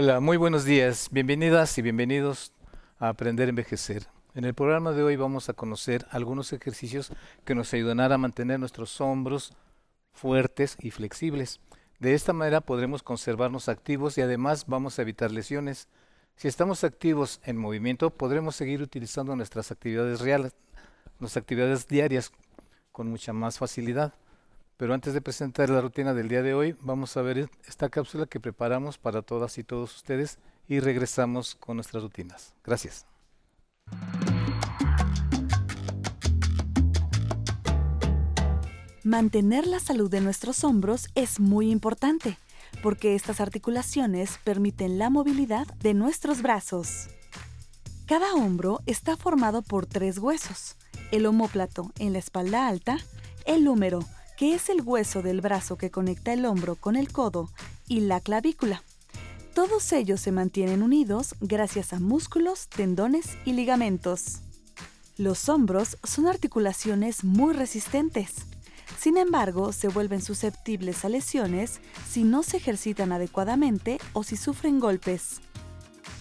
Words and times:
Hola, 0.00 0.20
muy 0.20 0.36
buenos 0.36 0.64
días. 0.64 1.08
Bienvenidas 1.10 1.76
y 1.76 1.82
bienvenidos 1.82 2.52
a 3.00 3.08
Aprender 3.08 3.48
a 3.48 3.50
Envejecer. 3.50 4.06
En 4.36 4.44
el 4.44 4.54
programa 4.54 4.92
de 4.92 5.02
hoy 5.02 5.16
vamos 5.16 5.48
a 5.48 5.54
conocer 5.54 6.06
algunos 6.12 6.52
ejercicios 6.52 7.10
que 7.44 7.56
nos 7.56 7.74
ayudarán 7.74 8.12
a 8.12 8.16
mantener 8.16 8.60
nuestros 8.60 9.00
hombros 9.00 9.54
fuertes 10.12 10.76
y 10.78 10.92
flexibles. 10.92 11.58
De 11.98 12.14
esta 12.14 12.32
manera 12.32 12.60
podremos 12.60 13.02
conservarnos 13.02 13.68
activos 13.68 14.16
y 14.18 14.20
además 14.20 14.66
vamos 14.68 14.96
a 14.96 15.02
evitar 15.02 15.32
lesiones. 15.32 15.88
Si 16.36 16.46
estamos 16.46 16.84
activos 16.84 17.40
en 17.42 17.56
movimiento, 17.56 18.10
podremos 18.10 18.54
seguir 18.54 18.82
utilizando 18.82 19.34
nuestras 19.34 19.72
actividades 19.72 20.20
reales, 20.20 20.54
nuestras 21.18 21.42
actividades 21.42 21.88
diarias 21.88 22.30
con 22.92 23.08
mucha 23.08 23.32
más 23.32 23.58
facilidad. 23.58 24.14
Pero 24.78 24.94
antes 24.94 25.12
de 25.12 25.20
presentar 25.20 25.68
la 25.70 25.80
rutina 25.80 26.14
del 26.14 26.28
día 26.28 26.40
de 26.40 26.54
hoy, 26.54 26.76
vamos 26.80 27.16
a 27.16 27.22
ver 27.22 27.50
esta 27.66 27.88
cápsula 27.88 28.26
que 28.26 28.38
preparamos 28.38 28.96
para 28.96 29.22
todas 29.22 29.58
y 29.58 29.64
todos 29.64 29.94
ustedes 29.96 30.38
y 30.68 30.78
regresamos 30.78 31.56
con 31.56 31.76
nuestras 31.76 32.04
rutinas. 32.04 32.54
Gracias. 32.64 33.04
Mantener 39.02 39.66
la 39.66 39.80
salud 39.80 40.08
de 40.08 40.20
nuestros 40.20 40.62
hombros 40.62 41.08
es 41.16 41.40
muy 41.40 41.72
importante 41.72 42.38
porque 42.80 43.16
estas 43.16 43.40
articulaciones 43.40 44.38
permiten 44.44 44.96
la 44.96 45.10
movilidad 45.10 45.66
de 45.78 45.92
nuestros 45.92 46.40
brazos. 46.40 47.08
Cada 48.06 48.32
hombro 48.34 48.78
está 48.86 49.16
formado 49.16 49.62
por 49.62 49.86
tres 49.86 50.18
huesos, 50.18 50.76
el 51.10 51.26
omóplato 51.26 51.90
en 51.98 52.12
la 52.12 52.20
espalda 52.20 52.68
alta, 52.68 52.98
el 53.44 53.66
húmero 53.66 54.04
que 54.38 54.54
es 54.54 54.68
el 54.68 54.82
hueso 54.82 55.20
del 55.20 55.40
brazo 55.40 55.76
que 55.76 55.90
conecta 55.90 56.32
el 56.32 56.46
hombro 56.46 56.76
con 56.76 56.94
el 56.94 57.12
codo, 57.12 57.50
y 57.88 58.00
la 58.00 58.20
clavícula. 58.20 58.84
Todos 59.52 59.92
ellos 59.92 60.20
se 60.20 60.30
mantienen 60.30 60.82
unidos 60.82 61.34
gracias 61.40 61.92
a 61.92 61.98
músculos, 61.98 62.68
tendones 62.68 63.36
y 63.44 63.54
ligamentos. 63.54 64.42
Los 65.16 65.48
hombros 65.48 65.98
son 66.04 66.28
articulaciones 66.28 67.24
muy 67.24 67.52
resistentes. 67.52 68.36
Sin 68.96 69.16
embargo, 69.16 69.72
se 69.72 69.88
vuelven 69.88 70.22
susceptibles 70.22 71.04
a 71.04 71.08
lesiones 71.08 71.80
si 72.08 72.22
no 72.22 72.44
se 72.44 72.58
ejercitan 72.58 73.10
adecuadamente 73.10 73.98
o 74.12 74.22
si 74.22 74.36
sufren 74.36 74.78
golpes. 74.78 75.40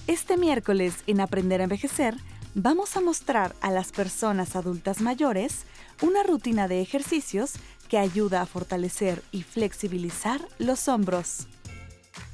Este 0.07 0.37
miércoles 0.37 0.95
en 1.05 1.21
Aprender 1.21 1.61
a 1.61 1.65
Envejecer, 1.65 2.15
vamos 2.55 2.97
a 2.97 3.02
mostrar 3.02 3.55
a 3.61 3.69
las 3.69 3.91
personas 3.91 4.55
adultas 4.55 5.02
mayores 5.02 5.65
una 6.02 6.23
rutina 6.23 6.67
de 6.67 6.81
ejercicios 6.81 7.53
que 7.88 7.97
ayuda 7.97 8.41
a 8.41 8.45
fortalecer 8.45 9.23
y 9.31 9.43
flexibilizar 9.43 10.41
los 10.59 10.88
hombros. 10.88 11.47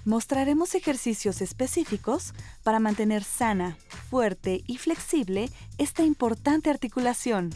Mostraremos 0.05 0.75
ejercicios 0.75 1.41
específicos 1.41 2.33
para 2.63 2.79
mantener 2.79 3.23
sana, 3.23 3.77
fuerte 4.09 4.63
y 4.67 4.77
flexible 4.77 5.49
esta 5.77 6.03
importante 6.03 6.69
articulación. 6.69 7.51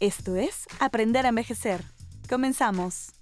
Esto 0.00 0.36
es 0.36 0.66
Aprender 0.80 1.26
a 1.26 1.30
Envejecer. 1.30 1.84
Comenzamos. 2.28 3.12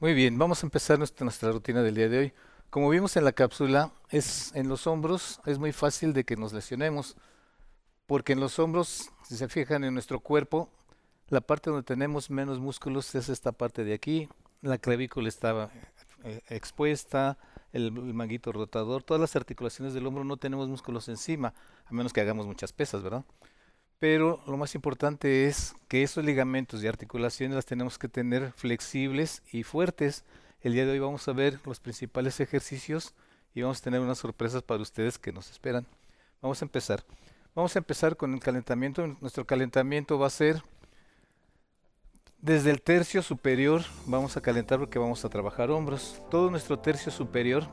Muy 0.00 0.14
bien, 0.14 0.38
vamos 0.38 0.62
a 0.62 0.66
empezar 0.66 0.98
nuestra, 0.98 1.50
rutina 1.50 1.82
del 1.82 1.96
día 1.96 2.08
de 2.08 2.18
hoy. 2.18 2.32
Como 2.70 2.88
vimos 2.88 3.16
en 3.16 3.24
la 3.24 3.32
cápsula, 3.32 3.90
es 4.10 4.52
en 4.54 4.68
los 4.68 4.86
hombros 4.86 5.40
es 5.44 5.58
muy 5.58 5.72
fácil 5.72 6.12
de 6.12 6.24
que 6.24 6.36
nos 6.36 6.52
lesionemos 6.52 7.16
porque 8.08 8.32
en 8.32 8.40
los 8.40 8.58
hombros, 8.58 9.10
si 9.22 9.36
se 9.36 9.48
fijan 9.48 9.84
en 9.84 9.92
nuestro 9.92 10.18
cuerpo, 10.20 10.70
la 11.28 11.42
parte 11.42 11.68
donde 11.68 11.84
tenemos 11.84 12.30
menos 12.30 12.58
músculos 12.58 13.14
es 13.14 13.28
esta 13.28 13.52
parte 13.52 13.84
de 13.84 13.92
aquí, 13.92 14.30
la 14.62 14.78
clavícula 14.78 15.28
está 15.28 15.70
eh, 16.24 16.40
expuesta, 16.48 17.36
el, 17.70 17.92
manguito 17.92 18.50
rotador, 18.50 19.02
todas 19.02 19.20
las 19.20 19.36
articulaciones 19.36 19.92
del 19.92 20.06
hombro 20.06 20.24
no 20.24 20.38
tenemos 20.38 20.70
músculos 20.70 21.06
encima, 21.10 21.52
a 21.84 21.92
menos 21.92 22.14
que 22.14 22.22
hagamos 22.22 22.46
muchas 22.46 22.72
pesas, 22.72 23.02
¿verdad? 23.02 23.26
Pero 23.98 24.40
lo 24.46 24.56
más 24.56 24.74
importante 24.74 25.46
es 25.46 25.74
que 25.86 26.02
esos 26.02 26.24
ligamentos 26.24 26.82
y 26.82 26.86
articulaciones 26.86 27.56
las 27.56 27.66
tenemos 27.66 27.98
que 27.98 28.08
tener 28.08 28.52
flexibles 28.52 29.42
y 29.52 29.64
fuertes. 29.64 30.24
El 30.62 30.72
día 30.72 30.86
de 30.86 30.92
hoy 30.92 30.98
vamos 30.98 31.28
a 31.28 31.32
ver 31.34 31.60
los 31.66 31.78
principales 31.78 32.40
ejercicios 32.40 33.14
y 33.54 33.60
vamos 33.60 33.80
a 33.80 33.84
tener 33.84 34.00
unas 34.00 34.16
sorpresas 34.16 34.62
para 34.62 34.80
ustedes 34.80 35.18
que 35.18 35.30
nos 35.30 35.50
esperan. 35.50 35.84
Vamos 36.40 36.62
a 36.62 36.64
empezar. 36.64 37.04
Vamos 37.58 37.74
a 37.74 37.80
empezar 37.80 38.16
con 38.16 38.34
el 38.34 38.38
calentamiento. 38.38 39.04
Nuestro 39.20 39.44
calentamiento 39.44 40.16
va 40.16 40.28
a 40.28 40.30
ser 40.30 40.62
desde 42.40 42.70
el 42.70 42.80
tercio 42.80 43.20
superior. 43.20 43.82
Vamos 44.06 44.36
a 44.36 44.40
calentar 44.40 44.78
porque 44.78 45.00
vamos 45.00 45.24
a 45.24 45.28
trabajar 45.28 45.72
hombros. 45.72 46.22
Todo 46.30 46.52
nuestro 46.52 46.78
tercio 46.78 47.10
superior 47.10 47.64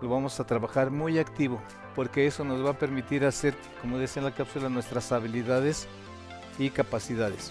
lo 0.00 0.08
vamos 0.08 0.38
a 0.38 0.46
trabajar 0.46 0.92
muy 0.92 1.18
activo 1.18 1.60
porque 1.96 2.28
eso 2.28 2.44
nos 2.44 2.64
va 2.64 2.70
a 2.70 2.78
permitir 2.78 3.24
hacer, 3.24 3.56
como 3.82 3.98
decía 3.98 4.20
en 4.20 4.26
la 4.26 4.32
cápsula, 4.32 4.68
nuestras 4.68 5.10
habilidades 5.10 5.88
y 6.56 6.70
capacidades. 6.70 7.50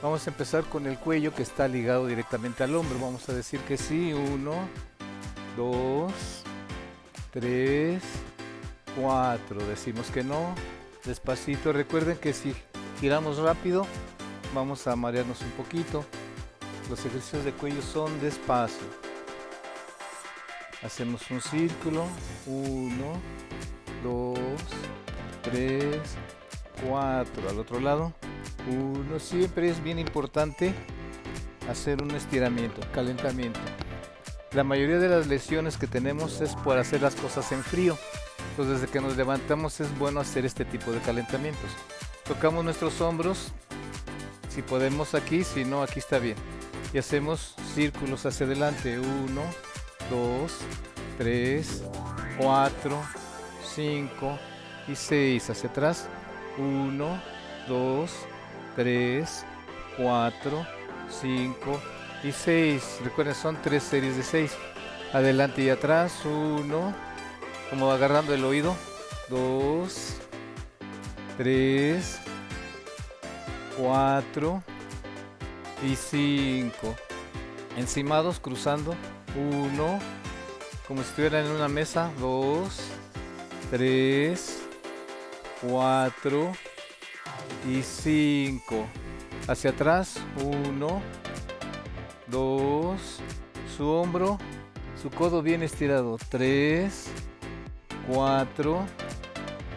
Vamos 0.00 0.24
a 0.24 0.30
empezar 0.30 0.66
con 0.66 0.86
el 0.86 1.00
cuello 1.00 1.34
que 1.34 1.42
está 1.42 1.66
ligado 1.66 2.06
directamente 2.06 2.62
al 2.62 2.76
hombro. 2.76 2.96
Vamos 3.00 3.28
a 3.28 3.34
decir 3.34 3.58
que 3.62 3.76
sí. 3.76 4.12
Uno, 4.12 4.54
dos, 5.56 6.44
tres, 7.32 8.04
cuatro. 8.94 9.66
Decimos 9.66 10.12
que 10.12 10.22
no 10.22 10.54
despacito. 11.08 11.72
Recuerden 11.72 12.16
que 12.16 12.32
si 12.32 12.54
giramos 13.00 13.38
rápido 13.38 13.86
vamos 14.54 14.86
a 14.86 14.94
marearnos 14.94 15.40
un 15.42 15.50
poquito. 15.50 16.04
Los 16.88 17.04
ejercicios 17.04 17.44
de 17.44 17.52
cuello 17.52 17.82
son 17.82 18.20
despacio. 18.20 18.86
Hacemos 20.82 21.28
un 21.30 21.40
círculo. 21.40 22.04
Uno, 22.46 23.20
dos, 24.04 24.38
tres, 25.42 25.98
cuatro. 26.86 27.48
Al 27.48 27.58
otro 27.58 27.80
lado. 27.80 28.12
Uno. 28.70 29.18
Siempre 29.18 29.68
es 29.68 29.82
bien 29.82 29.98
importante 29.98 30.72
hacer 31.68 32.02
un 32.02 32.12
estiramiento, 32.12 32.80
calentamiento. 32.92 33.60
La 34.52 34.64
mayoría 34.64 34.98
de 34.98 35.08
las 35.08 35.26
lesiones 35.26 35.76
que 35.76 35.86
tenemos 35.86 36.40
es 36.40 36.54
por 36.56 36.78
hacer 36.78 37.02
las 37.02 37.14
cosas 37.14 37.52
en 37.52 37.62
frío. 37.62 37.98
Entonces 38.58 38.80
desde 38.80 38.92
que 38.92 39.00
nos 39.00 39.16
levantamos 39.16 39.78
es 39.78 39.96
bueno 40.00 40.18
hacer 40.18 40.44
este 40.44 40.64
tipo 40.64 40.90
de 40.90 40.98
calentamientos. 40.98 41.70
Tocamos 42.26 42.64
nuestros 42.64 43.00
hombros, 43.00 43.52
si 44.48 44.62
podemos 44.62 45.14
aquí, 45.14 45.44
si 45.44 45.64
no 45.64 45.80
aquí 45.80 46.00
está 46.00 46.18
bien. 46.18 46.34
Y 46.92 46.98
hacemos 46.98 47.54
círculos 47.76 48.26
hacia 48.26 48.46
adelante. 48.46 48.98
1, 48.98 49.06
2, 50.10 50.52
3, 51.18 51.84
4, 52.40 53.02
5 53.76 54.38
y 54.88 54.96
6 54.96 55.50
hacia 55.50 55.70
atrás. 55.70 56.08
1, 56.56 57.22
2, 57.68 58.10
3, 58.74 59.44
4, 59.98 60.66
5 61.20 61.80
y 62.24 62.32
6. 62.32 62.82
Recuerden, 63.04 63.36
son 63.36 63.56
tres 63.62 63.84
series 63.84 64.16
de 64.16 64.24
6. 64.24 64.52
Adelante 65.12 65.62
y 65.62 65.70
atrás. 65.70 66.24
1, 66.24 67.08
como 67.70 67.90
agarrando 67.90 68.34
el 68.34 68.44
oído. 68.44 68.74
Dos, 69.28 70.14
tres, 71.36 72.18
cuatro 73.76 74.62
y 75.86 75.94
cinco. 75.96 76.94
Encimados, 77.76 78.40
cruzando. 78.40 78.94
Uno, 79.36 79.98
como 80.86 81.02
si 81.02 81.08
estuvieran 81.10 81.46
en 81.46 81.52
una 81.52 81.68
mesa. 81.68 82.10
Dos, 82.18 82.80
tres, 83.70 84.60
cuatro 85.60 86.52
y 87.68 87.82
cinco. 87.82 88.86
Hacia 89.46 89.70
atrás. 89.70 90.18
Uno, 90.42 91.00
dos, 92.26 93.20
su 93.76 93.88
hombro, 93.88 94.38
su 95.00 95.10
codo 95.10 95.42
bien 95.42 95.62
estirado. 95.62 96.18
Tres, 96.30 97.06
4 98.08 98.86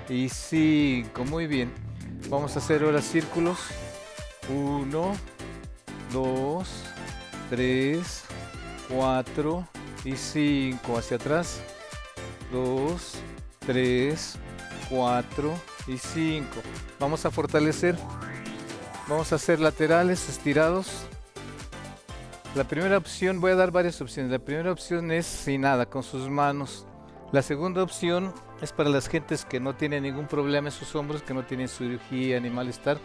y 0.10 0.30
5. 0.30 1.26
Muy 1.26 1.48
bien. 1.48 1.72
Vamos 2.30 2.56
a 2.56 2.60
hacer 2.60 2.84
ahora 2.84 3.02
círculos. 3.02 3.60
1, 4.50 5.14
2, 6.14 6.70
3, 7.50 8.24
4 8.90 9.68
y 10.06 10.16
5. 10.16 10.98
Hacia 10.98 11.18
atrás. 11.18 11.62
2, 12.52 13.16
3, 13.66 14.36
4 14.90 15.54
y 15.88 15.98
5. 15.98 16.48
Vamos 17.00 17.26
a 17.26 17.32
fortalecer. 17.32 17.98
Vamos 19.08 19.32
a 19.34 19.36
hacer 19.36 19.60
laterales 19.60 20.30
estirados. 20.30 21.06
La 22.56 22.66
primera 22.66 22.98
opción, 22.98 23.40
voy 23.40 23.52
a 23.52 23.56
dar 23.56 23.72
varias 23.72 24.00
opciones. 24.02 24.32
La 24.32 24.40
primera 24.40 24.72
opción 24.72 25.12
es 25.12 25.26
sin 25.26 25.62
nada, 25.62 25.86
con 25.86 26.04
sus 26.04 26.30
manos 26.30 26.86
la 27.32 27.42
segunda 27.42 27.84
opción 27.84 28.34
es 28.62 28.72
para 28.72 28.90
las 28.90 29.08
gentes 29.08 29.46
que 29.46 29.60
no 29.60 29.76
tienen 29.76 30.04
ningún 30.04 30.28
problema 30.28 30.70
en 30.70 30.74
sus 30.74 30.96
hombros, 30.96 31.22
que 31.22 31.34
no 31.34 31.44
tienen 31.44 31.68
cirugía 31.68 32.40
ni 32.40 32.50
malestar. 32.50 32.98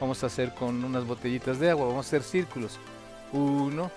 Vamos 0.00 0.22
a 0.22 0.26
hacer 0.26 0.54
con 0.54 0.84
unas 0.84 1.06
botellitas 1.06 1.58
de 1.58 1.70
agua, 1.70 1.86
vamos 1.86 2.06
a 2.06 2.08
hacer 2.08 2.22
círculos. 2.22 2.78
Uno, 3.32 3.90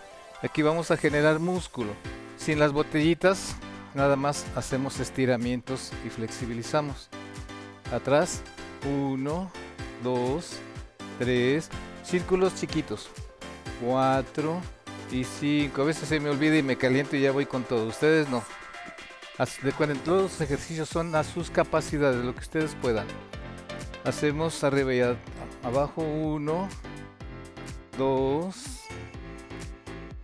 Aquí 0.45 0.61
vamos 0.61 0.91
a 0.91 0.97
generar 0.97 1.39
músculo. 1.39 1.93
Sin 2.37 2.59
las 2.59 2.71
botellitas, 2.71 3.55
nada 3.95 4.15
más 4.15 4.45
hacemos 4.55 4.99
estiramientos 4.99 5.91
y 6.05 6.09
flexibilizamos. 6.09 7.09
Atrás, 7.91 8.41
1, 8.87 9.51
2, 10.03 10.59
3, 11.17 11.69
círculos 12.03 12.53
chiquitos. 12.55 13.09
4 13.83 14.61
y 15.11 15.23
5. 15.23 15.81
A 15.81 15.85
veces 15.85 16.09
se 16.09 16.19
me 16.19 16.29
olvida 16.29 16.57
y 16.57 16.63
me 16.63 16.77
caliento 16.77 17.15
y 17.15 17.21
ya 17.21 17.31
voy 17.31 17.47
con 17.47 17.63
todo. 17.63 17.87
Ustedes 17.87 18.29
no. 18.29 18.43
Recuerden, 19.61 19.97
todos 19.99 20.21
los 20.23 20.41
ejercicios 20.41 20.87
son 20.87 21.13
a 21.13 21.23
sus 21.23 21.49
capacidades, 21.49 22.23
lo 22.23 22.33
que 22.33 22.39
ustedes 22.39 22.75
puedan. 22.81 23.05
Hacemos 24.05 24.63
arriba 24.63 24.93
y 24.93 25.01
abajo 25.65 26.03
1, 26.03 26.69
2, 27.97 28.55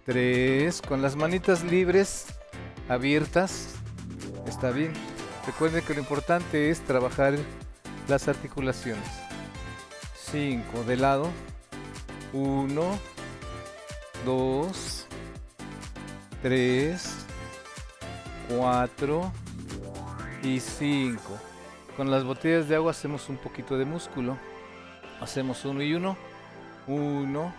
3. 0.05 0.81
Con 0.81 1.01
las 1.01 1.15
manitas 1.17 1.63
libres, 1.63 2.27
abiertas. 2.87 3.75
Está 4.47 4.71
bien. 4.71 4.93
Recuerden 5.45 5.83
que 5.83 5.93
lo 5.93 5.99
importante 5.99 6.69
es 6.69 6.79
trabajar 6.81 7.35
las 8.07 8.27
articulaciones. 8.29 9.07
5 10.31 10.83
de 10.85 10.95
lado. 10.97 11.29
1, 12.31 12.99
2, 14.25 15.07
3, 16.41 17.20
4 18.57 19.31
y 20.43 20.59
5. 20.59 21.21
Con 21.95 22.11
las 22.11 22.23
botellas 22.23 22.67
de 22.67 22.75
agua 22.75 22.91
hacemos 22.91 23.29
un 23.29 23.37
poquito 23.37 23.77
de 23.77 23.85
músculo. 23.85 24.37
Hacemos 25.21 25.63
uno 25.65 25.81
y 25.81 25.93
uno. 25.93 26.17
1, 26.87 27.53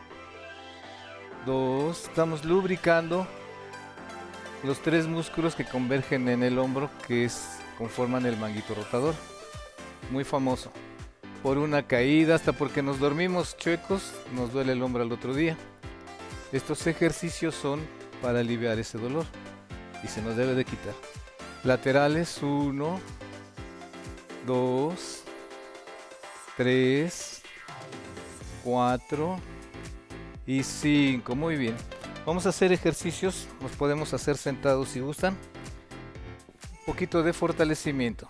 2. 1.46 2.04
Estamos 2.04 2.44
lubricando 2.44 3.26
los 4.64 4.80
tres 4.80 5.06
músculos 5.06 5.54
que 5.54 5.64
convergen 5.64 6.28
en 6.28 6.42
el 6.42 6.58
hombro 6.58 6.90
que 7.06 7.24
es, 7.24 7.58
conforman 7.78 8.26
el 8.26 8.36
manguito 8.36 8.74
rotador. 8.74 9.14
Muy 10.10 10.24
famoso. 10.24 10.70
Por 11.42 11.58
una 11.58 11.86
caída, 11.86 12.34
hasta 12.34 12.52
porque 12.52 12.82
nos 12.82 13.00
dormimos 13.00 13.56
chuecos, 13.56 14.12
nos 14.34 14.52
duele 14.52 14.72
el 14.72 14.82
hombro 14.82 15.02
al 15.02 15.12
otro 15.12 15.34
día. 15.34 15.56
Estos 16.52 16.86
ejercicios 16.86 17.54
son 17.54 17.80
para 18.20 18.40
aliviar 18.40 18.78
ese 18.78 18.98
dolor 18.98 19.24
y 20.02 20.08
se 20.08 20.22
nos 20.22 20.36
debe 20.36 20.54
de 20.54 20.64
quitar. 20.64 20.94
Laterales 21.64 22.42
1, 22.42 23.00
2, 24.46 25.22
3, 26.56 27.42
4 28.64 29.40
y 30.46 30.62
5. 30.62 31.34
Muy 31.36 31.56
bien. 31.56 31.76
Vamos 32.26 32.46
a 32.46 32.50
hacer 32.50 32.72
ejercicios, 32.72 33.48
los 33.60 33.72
podemos 33.72 34.14
hacer 34.14 34.36
sentados 34.36 34.90
si 34.90 35.00
gustan. 35.00 35.36
Un 36.80 36.86
poquito 36.86 37.22
de 37.22 37.32
fortalecimiento. 37.32 38.28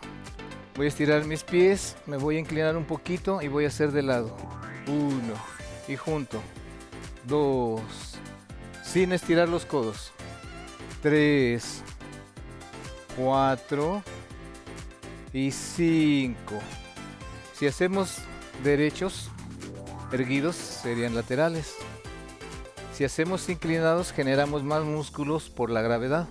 Voy 0.77 0.87
a 0.87 0.89
estirar 0.89 1.25
mis 1.25 1.45
pies, 1.45 1.97
me 2.07 2.17
voy 2.17 2.37
a 2.37 2.41
inclinar 2.41 2.77
un 2.77 2.85
poquito 2.85 3.43
y 3.43 3.49
voy 3.49 3.65
a 3.65 3.69
hacer 3.69 3.93
de 3.93 4.03
lado. 4.03 4.37
1 4.87 5.09
y 5.89 5.97
junto. 5.97 6.43
2 7.27 8.13
sin 8.93 9.13
estirar 9.13 9.49
los 9.49 9.65
codos. 9.65 10.13
3, 11.03 11.83
4 13.17 14.03
y 15.33 15.51
5. 15.51 16.37
Si 17.55 17.67
hacemos 17.67 18.19
derechos, 18.63 19.29
erguidos 20.13 20.55
serían 20.55 21.15
laterales. 21.15 21.75
Si 22.95 23.05
hacemos 23.05 23.49
inclinados, 23.49 24.13
generamos 24.13 24.63
más 24.63 24.85
músculos 24.85 25.51
por 25.51 25.71
la 25.71 25.83
gravedad. 25.83 26.29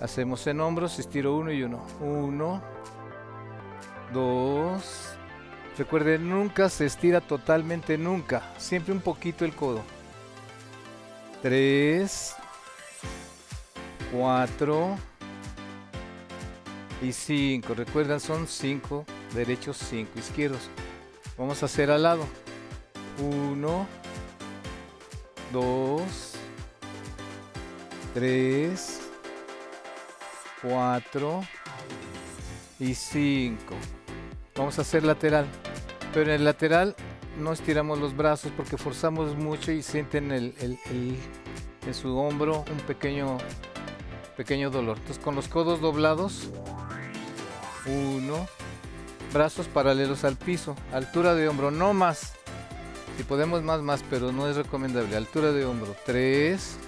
Hacemos 0.00 0.44
en 0.48 0.60
hombros, 0.60 0.98
estiro 0.98 1.36
uno 1.36 1.52
y 1.52 1.62
uno. 1.62 1.86
Uno, 2.00 2.60
dos. 4.12 5.14
Recuerden, 5.78 6.28
nunca 6.28 6.68
se 6.68 6.86
estira 6.86 7.20
totalmente, 7.20 7.96
nunca. 7.96 8.42
Siempre 8.58 8.92
un 8.92 9.00
poquito 9.00 9.44
el 9.44 9.54
codo. 9.54 9.82
3, 11.42 12.36
4 14.12 14.96
y 17.02 17.12
5. 17.12 17.74
Recuerdan, 17.74 18.20
son 18.20 18.46
5 18.46 19.04
derechos, 19.34 19.78
5 19.78 20.18
izquierdos. 20.18 20.68
Vamos 21.36 21.62
a 21.62 21.66
hacer 21.66 21.90
al 21.90 22.02
lado. 22.02 22.24
1, 23.18 23.86
2, 25.52 26.02
3, 28.14 29.00
4 30.62 31.42
y 32.78 32.94
5. 32.94 33.74
Vamos 34.56 34.78
a 34.78 34.82
hacer 34.82 35.04
lateral. 35.04 35.46
Pero 36.12 36.30
en 36.30 36.40
el 36.40 36.44
lateral 36.44 36.94
no 37.38 37.52
estiramos 37.52 37.98
los 37.98 38.14
brazos 38.14 38.52
porque 38.56 38.76
forzamos 38.76 39.36
mucho 39.36 39.72
y 39.72 39.82
sienten 39.82 40.30
el, 40.30 40.54
en 40.60 41.94
su 41.94 42.16
hombro 42.18 42.64
un 42.70 42.78
pequeño, 42.86 43.38
pequeño 44.36 44.70
dolor. 44.70 44.98
Entonces 44.98 45.22
con 45.22 45.34
los 45.34 45.48
codos 45.48 45.80
doblados, 45.80 46.48
uno, 47.86 48.46
brazos 49.32 49.66
paralelos 49.68 50.24
al 50.24 50.36
piso, 50.36 50.76
altura 50.92 51.34
de 51.34 51.48
hombro, 51.48 51.70
no 51.70 51.92
más. 51.94 52.34
Si 53.16 53.24
podemos 53.24 53.62
más, 53.62 53.82
más, 53.82 54.02
pero 54.08 54.32
no 54.32 54.48
es 54.48 54.56
recomendable. 54.56 55.16
Altura 55.16 55.52
de 55.52 55.64
hombro, 55.64 55.94
3, 56.06 56.78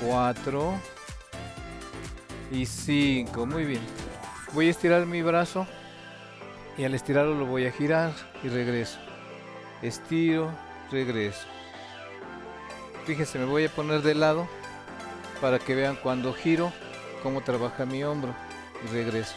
4 0.00 0.74
y 2.52 2.66
5. 2.66 3.46
Muy 3.46 3.64
bien. 3.64 3.82
Voy 4.52 4.68
a 4.68 4.70
estirar 4.70 5.04
mi 5.06 5.20
brazo 5.22 5.66
y 6.78 6.84
al 6.84 6.94
estirarlo 6.94 7.34
lo 7.34 7.46
voy 7.46 7.66
a 7.66 7.72
girar 7.72 8.12
y 8.42 8.48
regreso. 8.48 8.98
Estiro, 9.82 10.50
regreso. 10.90 11.46
Fíjense, 13.04 13.38
me 13.38 13.44
voy 13.44 13.66
a 13.66 13.68
poner 13.68 14.00
de 14.02 14.14
lado 14.14 14.48
para 15.44 15.58
que 15.58 15.74
vean 15.74 15.96
cuando 15.96 16.32
giro 16.32 16.72
cómo 17.22 17.42
trabaja 17.42 17.84
mi 17.84 18.02
hombro 18.02 18.34
y 18.82 18.88
regreso. 18.94 19.34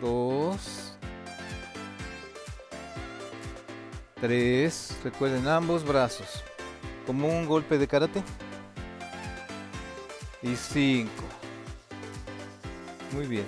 Dos. 0.00 0.94
Tres. 4.18 4.96
Recuerden 5.04 5.46
ambos 5.46 5.84
brazos. 5.84 6.42
Como 7.06 7.28
un 7.28 7.44
golpe 7.44 7.76
de 7.76 7.86
karate. 7.86 8.22
Y 10.42 10.56
cinco. 10.56 11.24
Muy 13.12 13.26
bien. 13.26 13.44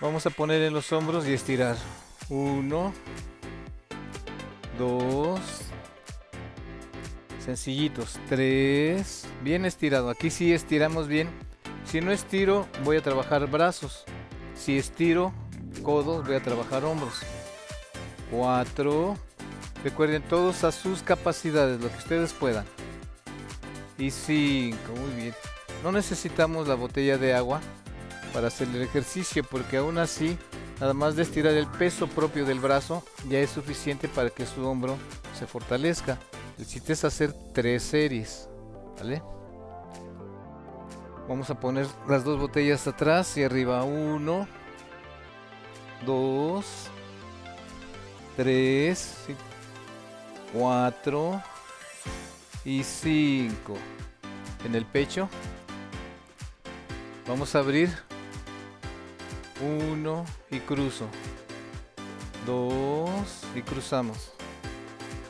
Vamos 0.00 0.26
a 0.26 0.30
poner 0.30 0.60
en 0.62 0.74
los 0.74 0.90
hombros 0.90 1.24
y 1.28 1.34
estirar. 1.34 1.76
Uno, 2.30 2.92
dos, 4.76 5.65
sencillitos. 7.46 8.18
Tres, 8.28 9.24
bien 9.42 9.64
estirado. 9.64 10.10
Aquí 10.10 10.30
sí 10.30 10.52
estiramos 10.52 11.08
bien. 11.08 11.30
Si 11.84 12.00
no 12.00 12.10
estiro, 12.10 12.66
voy 12.84 12.96
a 12.96 13.02
trabajar 13.02 13.48
brazos. 13.48 14.04
Si 14.54 14.76
estiro 14.76 15.32
codos, 15.82 16.26
voy 16.26 16.34
a 16.36 16.42
trabajar 16.42 16.84
hombros. 16.84 17.20
Cuatro. 18.30 19.16
Recuerden 19.84 20.22
todos 20.22 20.64
a 20.64 20.72
sus 20.72 21.02
capacidades, 21.02 21.80
lo 21.80 21.88
que 21.88 21.98
ustedes 21.98 22.32
puedan. 22.32 22.64
Y 23.96 24.10
cinco, 24.10 24.92
muy 24.96 25.22
bien. 25.22 25.34
No 25.84 25.92
necesitamos 25.92 26.66
la 26.66 26.74
botella 26.74 27.16
de 27.18 27.34
agua 27.34 27.60
para 28.32 28.48
hacer 28.48 28.68
el 28.74 28.82
ejercicio 28.82 29.44
porque 29.44 29.76
aún 29.76 29.98
así 29.98 30.36
nada 30.80 30.92
más 30.92 31.14
de 31.14 31.22
estirar 31.22 31.54
el 31.54 31.66
peso 31.66 32.08
propio 32.08 32.44
del 32.44 32.58
brazo 32.58 33.04
ya 33.28 33.38
es 33.38 33.50
suficiente 33.50 34.08
para 34.08 34.30
que 34.30 34.44
su 34.44 34.66
hombro 34.66 34.96
se 35.38 35.46
fortalezca. 35.46 36.18
El 36.58 36.66
chiste 36.66 36.94
es 36.94 37.04
hacer 37.04 37.34
tres 37.52 37.82
series, 37.82 38.48
¿vale? 38.98 39.22
Vamos 41.28 41.50
a 41.50 41.58
poner 41.58 41.86
las 42.08 42.24
dos 42.24 42.38
botellas 42.38 42.86
atrás 42.86 43.36
y 43.36 43.42
arriba. 43.42 43.82
Uno, 43.84 44.46
dos, 46.06 46.88
tres, 48.36 49.26
cuatro 50.52 51.42
y 52.64 52.82
cinco. 52.82 53.74
En 54.64 54.74
el 54.74 54.86
pecho. 54.86 55.28
Vamos 57.28 57.54
a 57.54 57.58
abrir 57.58 57.90
1 59.60 60.24
y 60.50 60.60
cruzo. 60.60 61.06
2 62.46 63.10
y 63.56 63.62
cruzamos. 63.62 64.32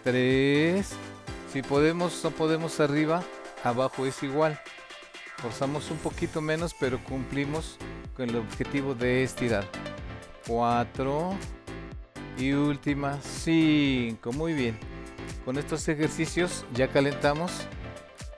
3. 0.05 1.06
Si 1.57 1.63
podemos, 1.63 2.23
no 2.23 2.33
podemos 2.33 2.81
arriba, 2.81 3.23
abajo 3.65 4.05
es 4.05 4.23
igual. 4.23 4.61
Forzamos 5.39 5.91
un 5.91 5.97
poquito 5.97 6.43
menos, 6.43 6.75
pero 6.79 7.03
cumplimos 7.03 7.79
con 8.15 8.29
el 8.29 8.37
objetivo 8.37 8.95
de 8.95 9.23
estirar. 9.23 9.65
4 10.47 11.35
y 12.37 12.53
última 12.53 13.19
5. 13.23 14.33
Muy 14.33 14.53
bien. 14.53 14.79
Con 15.47 15.57
estos 15.57 15.89
ejercicios 15.89 16.67
ya 16.75 16.89
calentamos 16.89 17.51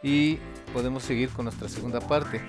y 0.00 0.38
podemos 0.72 1.02
seguir 1.02 1.30
con 1.30 1.46
nuestra 1.46 1.68
segunda 1.68 1.98
parte. 1.98 2.40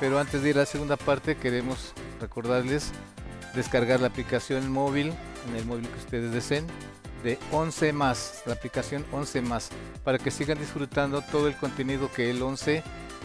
Pero 0.00 0.18
antes 0.18 0.42
de 0.42 0.48
ir 0.48 0.56
a 0.56 0.60
la 0.60 0.66
segunda 0.66 0.96
parte 0.96 1.36
queremos 1.36 1.92
recordarles 2.18 2.92
descargar 3.54 4.00
la 4.00 4.06
aplicación 4.06 4.72
móvil 4.72 5.12
en 5.50 5.56
el 5.56 5.66
móvil 5.66 5.86
que 5.86 5.98
ustedes 5.98 6.32
deseen 6.32 6.66
de 7.24 7.38
11 7.52 7.92
más, 7.94 8.42
la 8.46 8.52
aplicación 8.52 9.04
11 9.10 9.42
más, 9.42 9.70
para 10.04 10.18
que 10.18 10.30
sigan 10.30 10.58
disfrutando 10.58 11.22
todo 11.22 11.48
el 11.48 11.56
contenido 11.56 12.10
que 12.12 12.30
el 12.30 12.42
11 12.42 12.82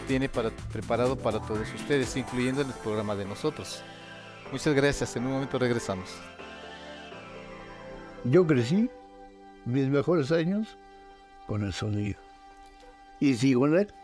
tiene 0.08 0.28
para, 0.28 0.50
preparado 0.72 1.16
para 1.16 1.38
todos 1.40 1.72
ustedes, 1.74 2.16
incluyendo 2.16 2.62
el 2.62 2.68
programa 2.82 3.14
de 3.14 3.26
nosotros. 3.26 3.82
Muchas 4.50 4.74
gracias, 4.74 5.14
en 5.14 5.26
un 5.26 5.32
momento 5.32 5.58
regresamos. 5.58 6.08
Yo 8.24 8.46
crecí 8.46 8.90
mis 9.64 9.88
mejores 9.88 10.32
años 10.32 10.78
con 11.46 11.62
el 11.62 11.72
sonido 11.72 12.18
y 13.20 13.34
sigo 13.34 13.66
en 13.66 13.74
él. 13.74 13.94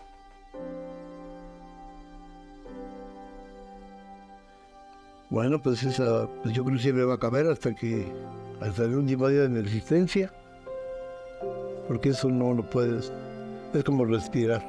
Bueno, 5.28 5.60
pues 5.60 5.82
esa, 5.82 6.28
pues 6.42 6.54
yo 6.54 6.64
creo 6.64 6.76
que 6.76 6.82
siempre 6.82 7.04
va 7.04 7.14
a 7.14 7.18
caber 7.18 7.46
hasta 7.48 7.74
que, 7.74 8.06
hasta 8.60 8.84
el 8.84 8.94
último 8.94 9.28
día 9.28 9.42
de 9.42 9.48
mi 9.48 9.58
existencia, 9.58 10.32
porque 11.88 12.10
eso 12.10 12.28
no 12.28 12.54
lo 12.54 12.68
puedes, 12.68 13.12
es 13.72 13.84
como 13.84 14.04
respirar. 14.04 14.62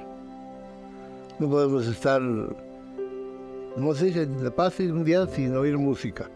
No 1.40 1.50
podemos 1.50 1.88
estar, 1.88 2.22
no 2.22 3.94
sé, 3.94 4.22
en 4.22 4.44
la 4.44 4.52
paz 4.52 4.80
un 4.80 5.04
día 5.04 5.26
sin 5.28 5.56
oír 5.56 5.78
música. 5.78 6.30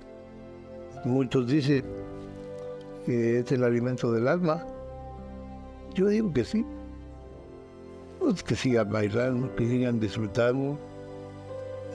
Muchos 1.05 1.47
dicen 1.47 1.83
que 3.05 3.39
es 3.39 3.51
el 3.51 3.63
alimento 3.63 4.11
del 4.11 4.27
alma. 4.27 4.65
Yo 5.95 6.07
digo 6.07 6.31
que 6.33 6.43
sí. 6.43 6.65
Que 8.45 8.55
sigan 8.55 8.89
bailando, 8.91 9.53
que 9.55 9.67
sigan 9.67 9.99
disfrutando 9.99 10.77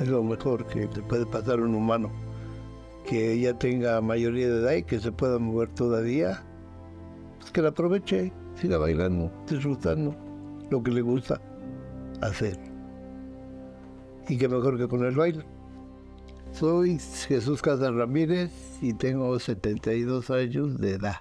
es 0.00 0.08
lo 0.08 0.22
mejor 0.22 0.66
que 0.66 0.80
le 0.80 1.02
puede 1.02 1.26
pasar 1.26 1.58
a 1.58 1.62
un 1.62 1.74
humano. 1.74 2.10
Que 3.08 3.32
ella 3.32 3.56
tenga 3.58 4.00
mayoría 4.00 4.48
de 4.48 4.60
edad 4.60 4.72
y 4.72 4.82
que 4.82 4.98
se 4.98 5.12
pueda 5.12 5.38
mover 5.38 5.68
todavía, 5.70 6.42
pues 7.38 7.50
que 7.52 7.62
la 7.62 7.68
aproveche, 7.68 8.32
siga 8.56 8.78
bailando, 8.78 9.30
disfrutando 9.48 10.14
lo 10.70 10.82
que 10.82 10.90
le 10.90 11.02
gusta 11.02 11.40
hacer. 12.20 12.58
Y 14.28 14.36
que 14.36 14.48
mejor 14.48 14.78
que 14.78 14.88
con 14.88 15.04
el 15.04 15.14
baile. 15.14 15.44
Soy 16.52 16.98
Jesús 17.28 17.60
Casas 17.62 17.94
Ramírez 17.94 18.50
y 18.80 18.94
tengo 18.94 19.38
72 19.38 20.30
años 20.30 20.78
de 20.78 20.92
edad. 20.92 21.16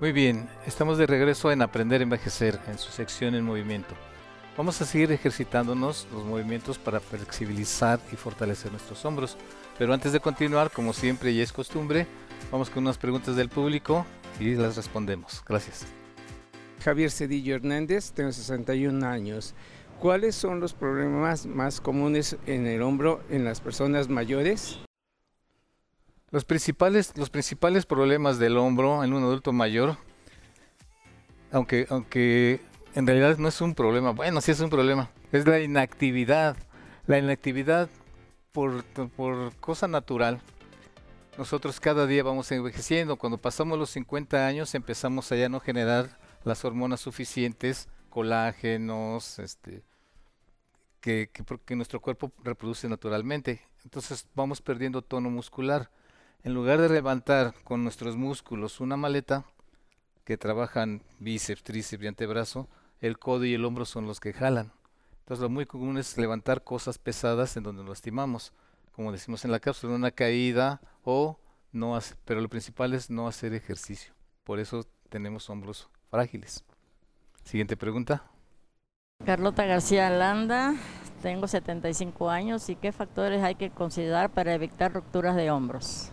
Muy 0.00 0.12
bien, 0.12 0.48
estamos 0.66 0.96
de 0.96 1.06
regreso 1.06 1.52
en 1.52 1.60
Aprender 1.60 2.00
a 2.00 2.04
Envejecer, 2.04 2.58
en 2.68 2.78
su 2.78 2.90
sección 2.90 3.34
en 3.34 3.44
movimiento. 3.44 3.94
Vamos 4.56 4.80
a 4.80 4.86
seguir 4.86 5.12
ejercitándonos 5.12 6.08
los 6.10 6.24
movimientos 6.24 6.78
para 6.78 7.00
flexibilizar 7.00 8.00
y 8.10 8.16
fortalecer 8.16 8.72
nuestros 8.72 9.04
hombros. 9.04 9.36
Pero 9.78 9.92
antes 9.92 10.14
de 10.14 10.20
continuar, 10.20 10.70
como 10.70 10.94
siempre 10.94 11.32
y 11.32 11.42
es 11.42 11.52
costumbre, 11.52 12.06
vamos 12.50 12.70
con 12.70 12.84
unas 12.84 12.96
preguntas 12.96 13.36
del 13.36 13.50
público 13.50 14.06
y 14.38 14.54
las 14.54 14.76
respondemos. 14.76 15.44
Gracias. 15.46 15.84
Javier 16.82 17.10
Cedillo 17.10 17.54
Hernández, 17.56 18.12
tengo 18.12 18.32
61 18.32 19.06
años. 19.06 19.54
¿Cuáles 19.98 20.34
son 20.34 20.60
los 20.60 20.72
problemas 20.72 21.44
más 21.44 21.82
comunes 21.82 22.38
en 22.46 22.66
el 22.66 22.80
hombro 22.80 23.20
en 23.28 23.44
las 23.44 23.60
personas 23.60 24.08
mayores? 24.08 24.80
Los 26.30 26.44
principales, 26.44 27.16
los 27.16 27.28
principales 27.28 27.86
problemas 27.86 28.38
del 28.38 28.56
hombro 28.56 29.02
en 29.02 29.12
un 29.12 29.24
adulto 29.24 29.52
mayor, 29.52 29.96
aunque, 31.50 31.86
aunque 31.90 32.60
en 32.94 33.06
realidad 33.06 33.36
no 33.38 33.48
es 33.48 33.60
un 33.60 33.74
problema, 33.74 34.12
bueno, 34.12 34.40
sí 34.40 34.52
es 34.52 34.60
un 34.60 34.70
problema, 34.70 35.10
es 35.32 35.46
la 35.46 35.60
inactividad. 35.60 36.56
La 37.06 37.18
inactividad 37.18 37.88
por, 38.52 38.84
por 38.84 39.56
cosa 39.56 39.88
natural. 39.88 40.40
Nosotros 41.36 41.80
cada 41.80 42.06
día 42.06 42.22
vamos 42.22 42.52
envejeciendo. 42.52 43.16
Cuando 43.16 43.38
pasamos 43.38 43.78
los 43.78 43.90
50 43.90 44.46
años 44.46 44.74
empezamos 44.76 45.32
a 45.32 45.36
ya 45.36 45.48
no 45.48 45.58
generar 45.58 46.18
las 46.44 46.64
hormonas 46.64 47.00
suficientes, 47.00 47.88
colágenos, 48.08 49.40
este, 49.40 49.82
que, 51.00 51.30
que 51.64 51.74
nuestro 51.74 52.00
cuerpo 52.00 52.30
reproduce 52.44 52.88
naturalmente. 52.88 53.62
Entonces 53.82 54.28
vamos 54.36 54.60
perdiendo 54.60 55.02
tono 55.02 55.30
muscular 55.30 55.90
en 56.42 56.54
lugar 56.54 56.80
de 56.80 56.88
levantar 56.88 57.54
con 57.64 57.82
nuestros 57.82 58.16
músculos 58.16 58.80
una 58.80 58.96
maleta 58.96 59.44
que 60.24 60.38
trabajan 60.38 61.02
bíceps, 61.18 61.62
tríceps 61.62 62.04
y 62.04 62.06
antebrazo, 62.06 62.68
el 63.00 63.18
codo 63.18 63.44
y 63.44 63.54
el 63.54 63.64
hombro 63.64 63.84
son 63.84 64.06
los 64.06 64.20
que 64.20 64.32
jalan. 64.32 64.72
Entonces 65.20 65.42
lo 65.42 65.50
muy 65.50 65.66
común 65.66 65.98
es 65.98 66.16
levantar 66.18 66.64
cosas 66.64 66.98
pesadas 66.98 67.56
en 67.56 67.62
donde 67.62 67.82
nos 67.82 67.90
lastimamos, 67.90 68.52
como 68.92 69.12
decimos 69.12 69.44
en 69.44 69.52
la 69.52 69.60
cápsula, 69.60 69.94
una 69.94 70.10
caída 70.10 70.80
o 71.04 71.38
no 71.72 71.96
hacer, 71.96 72.16
pero 72.24 72.40
lo 72.40 72.48
principal 72.48 72.94
es 72.94 73.10
no 73.10 73.28
hacer 73.28 73.54
ejercicio. 73.54 74.12
Por 74.44 74.58
eso 74.58 74.84
tenemos 75.08 75.48
hombros 75.50 75.88
frágiles. 76.10 76.64
Siguiente 77.44 77.76
pregunta. 77.76 78.24
Carlota 79.24 79.66
García 79.66 80.08
Landa, 80.10 80.74
tengo 81.22 81.46
75 81.46 82.30
años 82.30 82.68
y 82.70 82.76
qué 82.76 82.90
factores 82.90 83.42
hay 83.42 83.54
que 83.54 83.70
considerar 83.70 84.30
para 84.30 84.54
evitar 84.54 84.92
rupturas 84.92 85.36
de 85.36 85.50
hombros. 85.50 86.12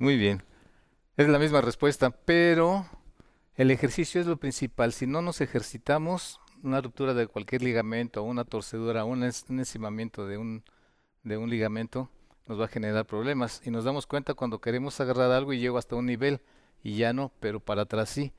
Muy 0.00 0.16
bien. 0.16 0.42
Es 1.18 1.28
la 1.28 1.38
misma 1.38 1.60
respuesta, 1.60 2.08
pero 2.10 2.86
el 3.54 3.70
ejercicio 3.70 4.18
es 4.18 4.26
lo 4.26 4.38
principal. 4.38 4.94
Si 4.94 5.06
no 5.06 5.20
nos 5.20 5.42
ejercitamos, 5.42 6.40
una 6.62 6.80
ruptura 6.80 7.12
de 7.12 7.26
cualquier 7.26 7.60
ligamento, 7.60 8.22
una 8.22 8.46
torcedura, 8.46 9.04
un, 9.04 9.22
encimamiento 9.22 10.26
de 10.26 10.38
un, 10.38 10.64
de 11.22 11.36
un 11.36 11.50
ligamento, 11.50 12.08
nos 12.46 12.58
va 12.58 12.64
a 12.64 12.68
generar 12.68 13.04
problemas. 13.04 13.60
Y 13.62 13.70
nos 13.70 13.84
damos 13.84 14.06
cuenta 14.06 14.32
cuando 14.32 14.62
queremos 14.62 14.98
agarrar 15.02 15.32
algo 15.32 15.52
y 15.52 15.60
llego 15.60 15.76
hasta 15.76 15.96
un 15.96 16.06
nivel 16.06 16.40
y 16.82 16.96
ya 16.96 17.12
no, 17.12 17.30
pero 17.38 17.60
para 17.60 17.82
atrás 17.82 18.08
sí. 18.08 18.32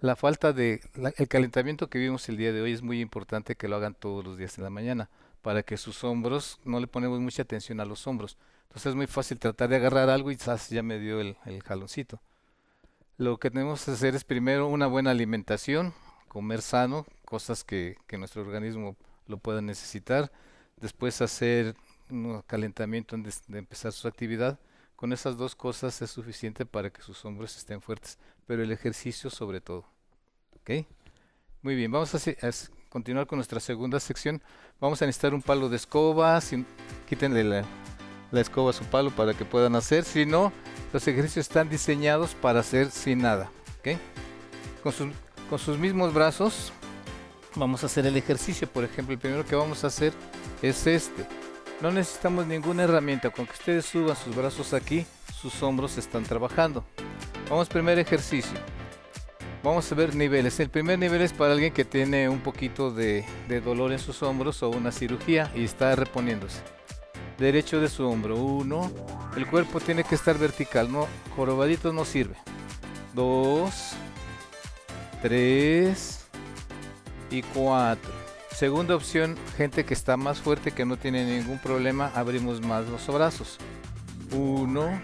La 0.00 0.16
falta 0.16 0.54
de, 0.54 0.80
el 1.18 1.28
calentamiento 1.28 1.90
que 1.90 1.98
vimos 1.98 2.30
el 2.30 2.38
día 2.38 2.50
de 2.50 2.62
hoy 2.62 2.72
es 2.72 2.80
muy 2.80 3.02
importante 3.02 3.56
que 3.56 3.68
lo 3.68 3.76
hagan 3.76 3.92
todos 3.92 4.24
los 4.24 4.38
días 4.38 4.56
en 4.56 4.64
la 4.64 4.70
mañana, 4.70 5.10
para 5.42 5.62
que 5.62 5.76
sus 5.76 6.02
hombros, 6.02 6.60
no 6.64 6.80
le 6.80 6.86
ponemos 6.86 7.20
mucha 7.20 7.42
atención 7.42 7.78
a 7.78 7.84
los 7.84 8.06
hombros, 8.06 8.38
entonces 8.68 8.90
es 8.90 8.96
muy 8.96 9.06
fácil 9.06 9.38
tratar 9.38 9.70
de 9.70 9.76
agarrar 9.76 10.10
algo 10.10 10.30
y 10.30 10.36
ya 10.36 10.82
me 10.82 10.98
dio 10.98 11.20
el, 11.20 11.36
jaloncito. 11.64 12.20
Lo 13.16 13.38
que 13.38 13.50
tenemos 13.50 13.84
que 13.84 13.92
hacer 13.92 14.14
es 14.14 14.24
primero 14.24 14.68
una 14.68 14.86
buena 14.86 15.10
alimentación, 15.10 15.94
comer 16.28 16.60
sano, 16.60 17.06
cosas 17.24 17.64
que, 17.64 17.96
nuestro 18.18 18.42
organismo 18.42 18.96
lo 19.26 19.38
pueda 19.38 19.62
necesitar. 19.62 20.30
Después 20.76 21.20
hacer 21.22 21.74
un 22.10 22.42
calentamiento 22.42 23.16
antes 23.16 23.42
de 23.48 23.58
empezar 23.58 23.92
su 23.92 24.06
actividad. 24.06 24.58
Con 24.96 25.12
esas 25.14 25.38
dos 25.38 25.56
cosas 25.56 26.00
es 26.02 26.10
suficiente 26.10 26.66
para 26.66 26.90
que 26.90 27.00
sus 27.00 27.24
hombros 27.24 27.56
estén 27.56 27.80
fuertes, 27.80 28.18
pero 28.46 28.62
el 28.62 28.70
ejercicio 28.70 29.30
sobre 29.30 29.62
todo. 29.62 29.86
¿Ok? 30.56 30.86
Muy 31.62 31.74
bien, 31.74 31.90
vamos 31.90 32.14
a, 32.14 32.50
continuar 32.90 33.26
con 33.26 33.38
nuestra 33.38 33.60
segunda 33.60 33.98
sección. 33.98 34.42
Vamos 34.78 35.00
a 35.00 35.06
necesitar 35.06 35.32
un 35.32 35.42
palo 35.42 35.68
de 35.68 35.76
escoba, 35.76 36.38
quítenle 37.08 37.44
la, 37.44 37.64
la 38.30 38.40
escoba 38.40 38.72
su 38.72 38.84
palo 38.84 39.10
para 39.10 39.34
que 39.34 39.44
puedan 39.44 39.76
hacer. 39.76 40.04
Si 40.04 40.26
no, 40.26 40.52
los 40.92 41.06
ejercicios 41.06 41.46
están 41.46 41.68
diseñados 41.68 42.34
para 42.34 42.60
hacer 42.60 42.90
sin 42.90 43.22
nada. 43.22 43.50
Con, 44.82 45.58
sus, 45.58 45.78
mismos 45.78 46.12
brazos 46.12 46.72
vamos 47.54 47.82
a 47.82 47.86
hacer 47.86 48.06
el 48.06 48.16
ejercicio. 48.16 48.68
Por 48.68 48.84
ejemplo, 48.84 49.14
el 49.14 49.18
primero 49.18 49.44
que 49.44 49.56
vamos 49.56 49.84
a 49.84 49.88
hacer 49.88 50.12
es 50.62 50.86
este. 50.86 51.26
No 51.80 51.90
necesitamos 51.90 52.46
ninguna 52.46 52.84
herramienta. 52.84 53.30
Con 53.30 53.46
que 53.46 53.52
ustedes 53.52 53.86
suban 53.86 54.16
sus 54.16 54.34
brazos 54.34 54.74
aquí, 54.74 55.06
sus 55.40 55.62
hombros 55.62 55.96
están 55.96 56.24
trabajando. 56.24 56.84
Vamos 57.48 57.68
primer 57.68 57.98
ejercicio. 57.98 58.58
Vamos 59.62 59.90
a 59.90 59.94
ver 59.94 60.14
niveles. 60.14 60.60
El 60.60 60.70
primer 60.70 60.98
nivel 60.98 61.22
es 61.22 61.32
para 61.32 61.52
alguien 61.52 61.72
que 61.72 61.84
tiene 61.84 62.28
un 62.28 62.40
poquito 62.40 62.90
de 62.90 63.24
dolor 63.64 63.92
en 63.92 63.98
sus 63.98 64.22
hombros 64.22 64.62
o 64.62 64.70
una 64.70 64.92
cirugía 64.92 65.50
y 65.54 65.64
está 65.64 65.96
reponiéndose 65.96 66.77
derecho 67.38 67.80
de 67.80 67.88
su 67.88 68.06
hombro. 68.06 68.36
Uno. 68.36 68.90
El 69.36 69.46
cuerpo 69.46 69.80
tiene 69.80 70.04
que 70.04 70.14
estar 70.14 70.36
vertical, 70.36 70.90
no 70.90 71.06
jorobadito 71.36 71.92
no 71.92 72.04
sirve. 72.04 72.36
Dos. 73.14 73.92
Tres. 75.22 76.26
Y 77.30 77.42
cuatro. 77.42 78.10
Segunda 78.50 78.96
opción, 78.96 79.36
gente 79.56 79.84
que 79.84 79.94
está 79.94 80.16
más 80.16 80.40
fuerte, 80.40 80.72
que 80.72 80.84
no 80.84 80.96
tiene 80.96 81.24
ningún 81.24 81.60
problema, 81.60 82.10
abrimos 82.14 82.60
más 82.60 82.86
los 82.86 83.06
brazos. 83.06 83.58
Uno. 84.32 85.00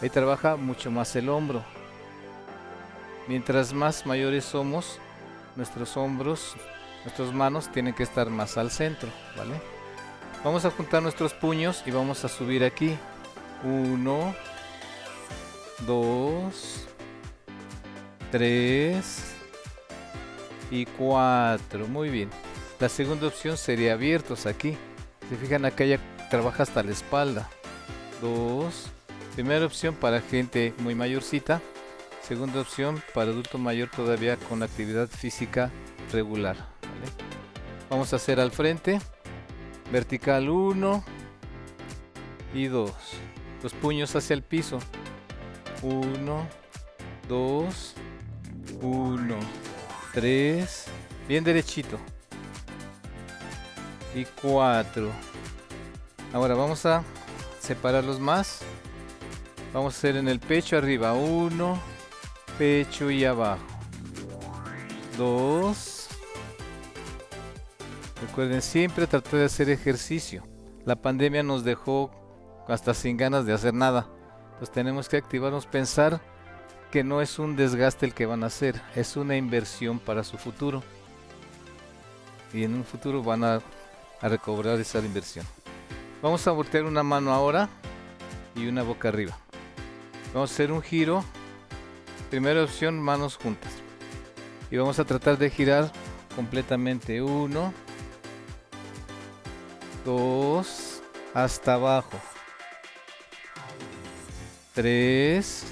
Ahí 0.00 0.10
trabaja 0.10 0.56
mucho 0.56 0.90
más 0.90 1.16
el 1.16 1.28
hombro. 1.28 1.64
Mientras 3.26 3.72
más 3.72 4.06
mayores 4.06 4.44
somos, 4.44 4.98
nuestros 5.56 5.96
hombros, 5.96 6.54
nuestras 7.04 7.32
manos 7.32 7.70
tienen 7.72 7.94
que 7.94 8.02
estar 8.02 8.30
más 8.30 8.56
al 8.56 8.70
centro, 8.70 9.08
¿vale? 9.36 9.60
Vamos 10.44 10.64
a 10.64 10.70
juntar 10.70 11.02
nuestros 11.02 11.34
puños 11.34 11.84
y 11.86 11.92
vamos 11.92 12.24
a 12.24 12.28
subir 12.28 12.64
aquí. 12.64 12.98
Uno, 13.62 14.34
dos, 15.86 16.88
tres 18.32 19.34
y 20.70 20.84
cuatro. 20.84 21.86
Muy 21.86 22.08
bien. 22.08 22.28
La 22.80 22.88
segunda 22.88 23.28
opción 23.28 23.56
sería 23.56 23.92
abiertos 23.92 24.46
aquí. 24.46 24.76
Se 25.28 25.36
fijan 25.36 25.64
acá 25.64 25.84
ya 25.84 26.00
trabaja 26.28 26.64
hasta 26.64 26.82
la 26.82 26.90
espalda. 26.90 27.48
Dos. 28.20 28.88
Primera 29.36 29.64
opción 29.64 29.94
para 29.94 30.20
gente 30.20 30.74
muy 30.78 30.96
mayorcita. 30.96 31.60
Segunda 32.20 32.60
opción 32.60 33.00
para 33.14 33.30
adulto 33.30 33.58
mayor 33.58 33.90
todavía 33.90 34.36
con 34.36 34.64
actividad 34.64 35.08
física 35.08 35.70
regular. 36.10 36.56
Vamos 37.88 38.12
a 38.12 38.16
hacer 38.16 38.40
al 38.40 38.50
frente. 38.50 39.00
Vertical 39.90 40.48
1 40.48 41.04
y 42.54 42.66
2. 42.66 42.92
Los 43.62 43.72
puños 43.74 44.14
hacia 44.16 44.34
el 44.34 44.42
piso. 44.42 44.78
1, 45.82 46.48
2, 47.28 47.94
1, 48.80 49.36
3. 50.14 50.84
Bien 51.28 51.44
derechito. 51.44 51.98
Y 54.14 54.24
4. 54.40 55.10
Ahora 56.32 56.54
vamos 56.54 56.86
a 56.86 57.04
separarlos 57.60 58.20
más. 58.20 58.60
Vamos 59.72 59.94
a 59.94 59.98
hacer 59.98 60.16
en 60.16 60.28
el 60.28 60.40
pecho 60.40 60.76
arriba. 60.76 61.14
1, 61.14 61.78
pecho 62.58 63.10
y 63.10 63.24
abajo. 63.24 63.62
2. 65.16 66.01
Recuerden 68.32 68.62
siempre 68.62 69.06
tratar 69.06 69.40
de 69.40 69.44
hacer 69.44 69.68
ejercicio. 69.68 70.42
La 70.86 70.96
pandemia 70.96 71.42
nos 71.42 71.64
dejó 71.64 72.10
hasta 72.66 72.94
sin 72.94 73.18
ganas 73.18 73.44
de 73.44 73.52
hacer 73.52 73.74
nada. 73.74 74.08
Entonces 74.44 74.70
tenemos 74.70 75.10
que 75.10 75.18
activarnos, 75.18 75.66
pensar 75.66 76.18
que 76.90 77.04
no 77.04 77.20
es 77.20 77.38
un 77.38 77.56
desgaste 77.56 78.06
el 78.06 78.14
que 78.14 78.24
van 78.24 78.42
a 78.42 78.46
hacer, 78.46 78.80
es 78.96 79.18
una 79.18 79.36
inversión 79.36 79.98
para 79.98 80.24
su 80.24 80.38
futuro. 80.38 80.82
Y 82.54 82.64
en 82.64 82.74
un 82.74 82.84
futuro 82.84 83.22
van 83.22 83.44
a 83.44 83.60
recobrar 84.22 84.80
esa 84.80 85.00
inversión. 85.00 85.44
Vamos 86.22 86.46
a 86.46 86.52
voltear 86.52 86.84
una 86.84 87.02
mano 87.02 87.34
ahora 87.34 87.68
y 88.56 88.66
una 88.66 88.82
boca 88.82 89.10
arriba. 89.10 89.36
Vamos 90.32 90.50
a 90.50 90.54
hacer 90.54 90.72
un 90.72 90.80
giro. 90.80 91.22
Primera 92.30 92.64
opción, 92.64 92.98
manos 92.98 93.36
juntas. 93.36 93.72
Y 94.70 94.78
vamos 94.78 94.98
a 94.98 95.04
tratar 95.04 95.36
de 95.36 95.50
girar 95.50 95.92
completamente. 96.34 97.20
Uno, 97.20 97.74
dos, 100.04 101.02
hasta 101.34 101.74
abajo. 101.74 102.18
3 104.74 105.64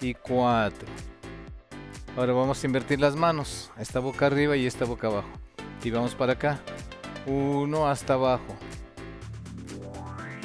y 0.00 0.14
4. 0.14 0.88
Ahora 2.16 2.32
vamos 2.32 2.62
a 2.62 2.66
invertir 2.66 3.00
las 3.00 3.14
manos. 3.14 3.70
Esta 3.78 4.00
boca 4.00 4.26
arriba 4.26 4.56
y 4.56 4.66
esta 4.66 4.84
boca 4.84 5.06
abajo. 5.06 5.28
Y 5.84 5.90
vamos 5.90 6.14
para 6.14 6.32
acá. 6.32 6.60
1 7.26 7.88
hasta 7.88 8.14
abajo. 8.14 8.56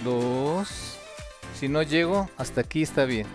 2. 0.04 0.98
Si 1.60 1.68
no 1.68 1.82
llego, 1.82 2.30
hasta 2.38 2.62
aquí 2.62 2.84
está 2.84 3.06
bien. 3.06 3.28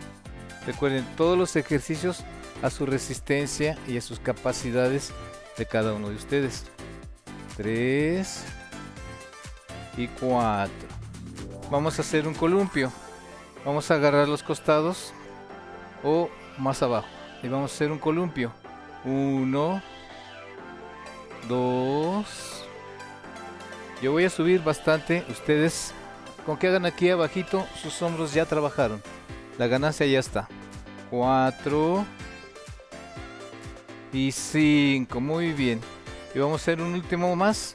Recuerden 0.67 1.05
todos 1.17 1.37
los 1.37 1.57
ejercicios 1.57 2.23
a 2.63 2.71
su 2.71 2.87
resistencia 2.87 3.77
y 3.89 3.97
a 3.97 4.03
sus 4.03 4.21
capacidades 4.21 5.13
de 5.57 5.67
cada 5.67 5.95
uno 5.95 6.11
de 6.11 6.17
ustedes. 6.17 6.71
3 7.61 8.45
y 9.99 10.09
4 10.09 10.71
vamos 11.71 11.99
a 11.99 12.03
hacer 12.03 12.27
un 12.27 12.33
columpio. 12.33 12.91
Vamos 13.65 13.91
a 13.91 13.95
agarrar 13.95 14.29
los 14.29 14.43
costados 14.43 15.13
o 16.03 16.31
más 16.57 16.83
abajo. 16.83 17.09
Y 17.43 17.49
vamos 17.49 17.71
a 17.71 17.75
hacer 17.75 17.93
un 17.93 17.99
columpio. 17.99 18.51
Uno, 19.05 19.83
dos. 21.49 22.65
Yo 24.03 24.13
voy 24.13 24.25
a 24.25 24.31
subir 24.31 24.63
bastante. 24.63 25.25
Ustedes, 25.29 25.93
con 26.45 26.57
que 26.57 26.69
hagan 26.69 26.87
aquí 26.87 27.11
abajito, 27.11 27.67
sus 27.83 28.01
hombros 28.03 28.33
ya 28.33 28.47
trabajaron. 28.47 29.03
La 29.59 29.67
ganancia 29.67 30.07
ya 30.07 30.19
está. 30.19 30.49
Cuatro. 31.11 32.07
Y 34.13 34.33
cinco. 34.33 35.21
Muy 35.21 35.53
bien. 35.53 35.81
Y 36.35 36.39
vamos 36.39 36.61
a 36.61 36.63
hacer 36.63 36.81
un 36.81 36.95
último 36.95 37.35
más. 37.37 37.75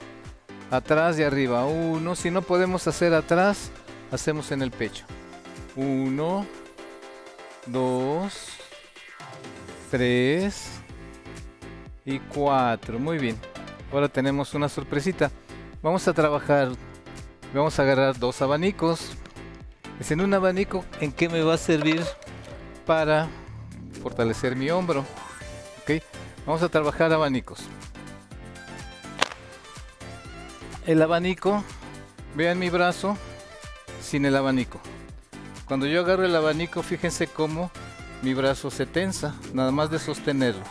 Atrás 0.72 1.20
y 1.20 1.24
arriba. 1.24 1.66
Uno. 1.66 2.16
Si 2.16 2.32
no 2.32 2.42
podemos 2.42 2.88
hacer 2.88 3.14
atrás, 3.14 3.72
hacemos 4.12 4.52
en 4.52 4.62
el 4.62 4.72
pecho. 4.72 5.06
1, 5.76 6.46
2, 7.68 8.34
3 9.92 10.72
y 12.06 12.20
4. 12.20 13.00
Muy 13.00 13.18
bien. 13.18 13.38
Ahora 13.92 14.08
tenemos 14.08 14.54
una 14.54 14.70
sorpresita. 14.70 15.32
Vamos 15.82 16.08
a 16.08 16.14
trabajar. 16.14 16.70
Vamos 17.54 17.78
a 17.78 17.84
agarrar 17.84 18.18
dos 18.18 18.42
abanicos. 18.42 19.12
Es 20.00 20.12
en 20.12 20.22
un 20.22 20.34
abanico 20.34 20.84
en 21.00 21.12
qué 21.12 21.30
me 21.30 21.42
va 21.42 21.54
a 21.54 21.58
servir 21.58 22.02
para 22.86 23.28
fortalecer 24.02 24.56
mi 24.56 24.70
hombro. 24.70 25.06
¿Ok? 25.82 26.02
Vamos 26.46 26.64
a 26.64 26.70
trabajar 26.70 27.14
abanicos. 27.14 27.62
El 30.86 31.02
abanico, 31.02 31.64
vean 32.36 32.60
mi 32.60 32.70
brazo, 32.70 33.18
sin 34.02 34.24
el 34.26 34.36
abanico. 34.36 34.80
Cuando 35.68 35.88
yo 35.88 36.02
agarro 36.02 36.26
el 36.26 36.36
abanico, 36.36 36.84
fíjense 36.84 37.26
cómo 37.26 37.72
mi 38.22 38.36
brazo 38.36 38.70
se 38.70 38.86
tensa, 38.86 39.34
nada 39.52 39.72
más 39.72 39.90
de 39.90 39.98
sostenerlo. 39.98 40.62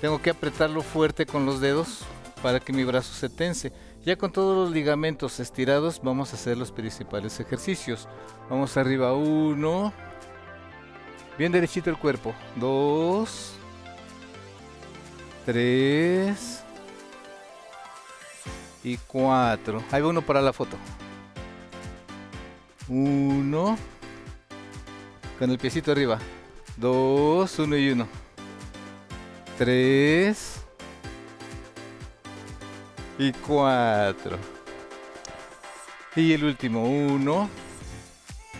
Tengo 0.00 0.20
que 0.20 0.30
apretarlo 0.30 0.82
fuerte 0.82 1.24
con 1.24 1.46
los 1.46 1.60
dedos 1.60 2.00
para 2.42 2.58
que 2.58 2.72
mi 2.72 2.82
brazo 2.82 3.14
se 3.14 3.28
tense. 3.28 3.72
Ya 4.04 4.16
con 4.16 4.32
todos 4.32 4.56
los 4.56 4.74
ligamentos 4.74 5.38
estirados, 5.38 6.00
vamos 6.02 6.32
a 6.32 6.36
hacer 6.36 6.58
los 6.58 6.72
principales 6.72 7.38
ejercicios. 7.38 8.08
Vamos 8.50 8.76
arriba, 8.76 9.14
uno. 9.14 9.92
Bien 11.38 11.52
derechito 11.52 11.90
el 11.90 11.96
cuerpo. 11.96 12.34
Dos. 12.56 13.52
Tres. 15.44 16.65
Y 18.86 18.98
cuatro. 18.98 19.82
Ahí 19.90 20.00
va 20.00 20.10
uno 20.10 20.22
para 20.22 20.40
la 20.40 20.52
foto. 20.52 20.76
Uno. 22.86 23.76
Con 25.40 25.50
el 25.50 25.58
piecito 25.58 25.90
arriba. 25.90 26.20
Dos, 26.76 27.58
uno 27.58 27.76
y 27.76 27.90
uno. 27.90 28.06
Tres. 29.58 30.60
Y 33.18 33.32
cuatro. 33.32 34.38
Y 36.14 36.32
el 36.34 36.44
último. 36.44 36.84
Uno. 36.84 37.50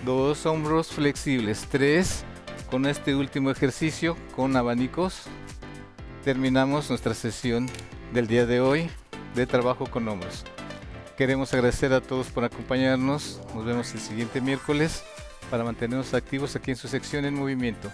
Dos 0.05 0.45
hombros 0.45 0.89
flexibles. 0.89 1.69
Tres. 1.71 2.25
Con 2.69 2.87
este 2.87 3.15
último 3.15 3.53
ejercicio 3.53 4.17
con 4.35 4.57
abanicos. 4.57 5.23
Terminamos 6.25 6.91
nuestra 6.91 7.15
sesión 7.15 7.69
del 8.13 8.27
día 8.27 8.45
de 8.45 8.61
hoy 8.61 8.91
de 9.37 9.47
trabajo 9.47 9.87
con 9.87 10.09
hombros. 10.09 10.45
Queremos 11.17 11.55
agradecer 11.55 11.93
a 11.93 12.01
todos 12.01 12.29
por 12.29 12.45
acompañarnos. 12.45 13.41
Nos 13.55 13.65
vemos 13.65 13.93
el 13.93 14.01
siguiente 14.01 14.41
miércoles 14.41 15.05
para 15.51 15.63
mantenernos 15.63 16.13
activos 16.15 16.57
aquí 16.57 16.73
en 16.73 16.77
su 16.77 16.89
sección 16.89 17.25
en 17.25 17.35
movimiento. 17.35 17.91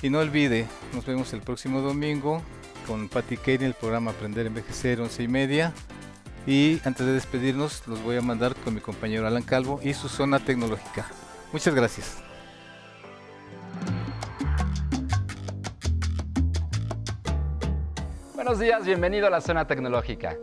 Y 0.00 0.10
no 0.10 0.20
olvide, 0.20 0.66
nos 0.94 1.04
vemos 1.04 1.32
el 1.32 1.40
próximo 1.40 1.80
domingo 1.80 2.42
con 2.86 3.08
Patty 3.08 3.36
Kane 3.36 3.54
en 3.54 3.62
el 3.64 3.74
programa 3.74 4.12
Aprender 4.12 4.46
a 4.46 4.48
Envejecer 4.48 5.00
11 5.00 5.22
y 5.22 5.28
media. 5.28 5.72
Y 6.46 6.80
antes 6.84 7.04
de 7.04 7.12
despedirnos, 7.12 7.82
los 7.86 8.02
voy 8.02 8.16
a 8.16 8.22
mandar 8.22 8.54
con 8.54 8.74
mi 8.74 8.80
compañero 8.80 9.26
Alan 9.26 9.42
Calvo 9.42 9.80
y 9.82 9.92
su 9.94 10.08
zona 10.08 10.38
tecnológica. 10.38 11.06
Muchas 11.52 11.74
gracias. 11.74 12.27
Buenos 18.48 18.64
días, 18.64 18.86
bienvenido 18.86 19.26
a 19.26 19.30
la 19.30 19.42
zona 19.42 19.66
tecnológica. 19.66 20.38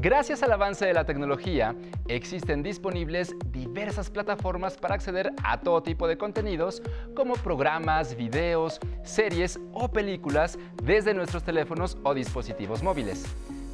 Gracias 0.00 0.42
al 0.42 0.52
avance 0.52 0.86
de 0.86 0.94
la 0.94 1.04
tecnología, 1.04 1.76
existen 2.08 2.62
disponibles 2.62 3.34
diversas 3.48 4.08
plataformas 4.08 4.78
para 4.78 4.94
acceder 4.94 5.30
a 5.44 5.60
todo 5.60 5.82
tipo 5.82 6.08
de 6.08 6.16
contenidos 6.16 6.80
como 7.14 7.34
programas, 7.34 8.16
videos, 8.16 8.80
series 9.04 9.60
o 9.74 9.86
películas 9.90 10.58
desde 10.82 11.12
nuestros 11.12 11.44
teléfonos 11.44 11.98
o 12.04 12.14
dispositivos 12.14 12.82
móviles. 12.82 13.26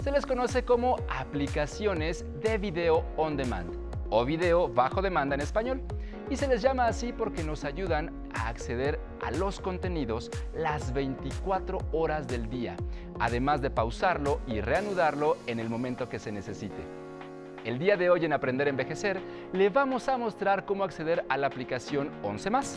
Se 0.02 0.10
les 0.10 0.26
conoce 0.26 0.64
como 0.64 0.96
aplicaciones 1.08 2.24
de 2.42 2.58
video 2.58 3.04
on 3.16 3.36
demand 3.36 3.72
o 4.10 4.24
video 4.24 4.66
bajo 4.66 5.02
demanda 5.02 5.36
en 5.36 5.40
español. 5.40 5.82
Y 6.30 6.36
se 6.36 6.46
les 6.46 6.60
llama 6.60 6.86
así 6.86 7.14
porque 7.14 7.42
nos 7.42 7.64
ayudan 7.64 8.12
a 8.34 8.48
acceder 8.48 9.00
a 9.22 9.30
los 9.30 9.60
contenidos 9.60 10.30
las 10.54 10.92
24 10.92 11.78
horas 11.92 12.28
del 12.28 12.50
día, 12.50 12.76
además 13.18 13.62
de 13.62 13.70
pausarlo 13.70 14.40
y 14.46 14.60
reanudarlo 14.60 15.38
en 15.46 15.58
el 15.58 15.70
momento 15.70 16.10
que 16.10 16.18
se 16.18 16.30
necesite. 16.30 16.82
El 17.64 17.78
día 17.78 17.96
de 17.96 18.10
hoy 18.10 18.26
en 18.26 18.34
Aprender 18.34 18.66
a 18.66 18.70
Envejecer 18.70 19.20
le 19.54 19.70
vamos 19.70 20.06
a 20.08 20.18
mostrar 20.18 20.66
cómo 20.66 20.84
acceder 20.84 21.24
a 21.30 21.38
la 21.38 21.46
aplicación 21.46 22.10
11 22.22 22.50
más, 22.50 22.76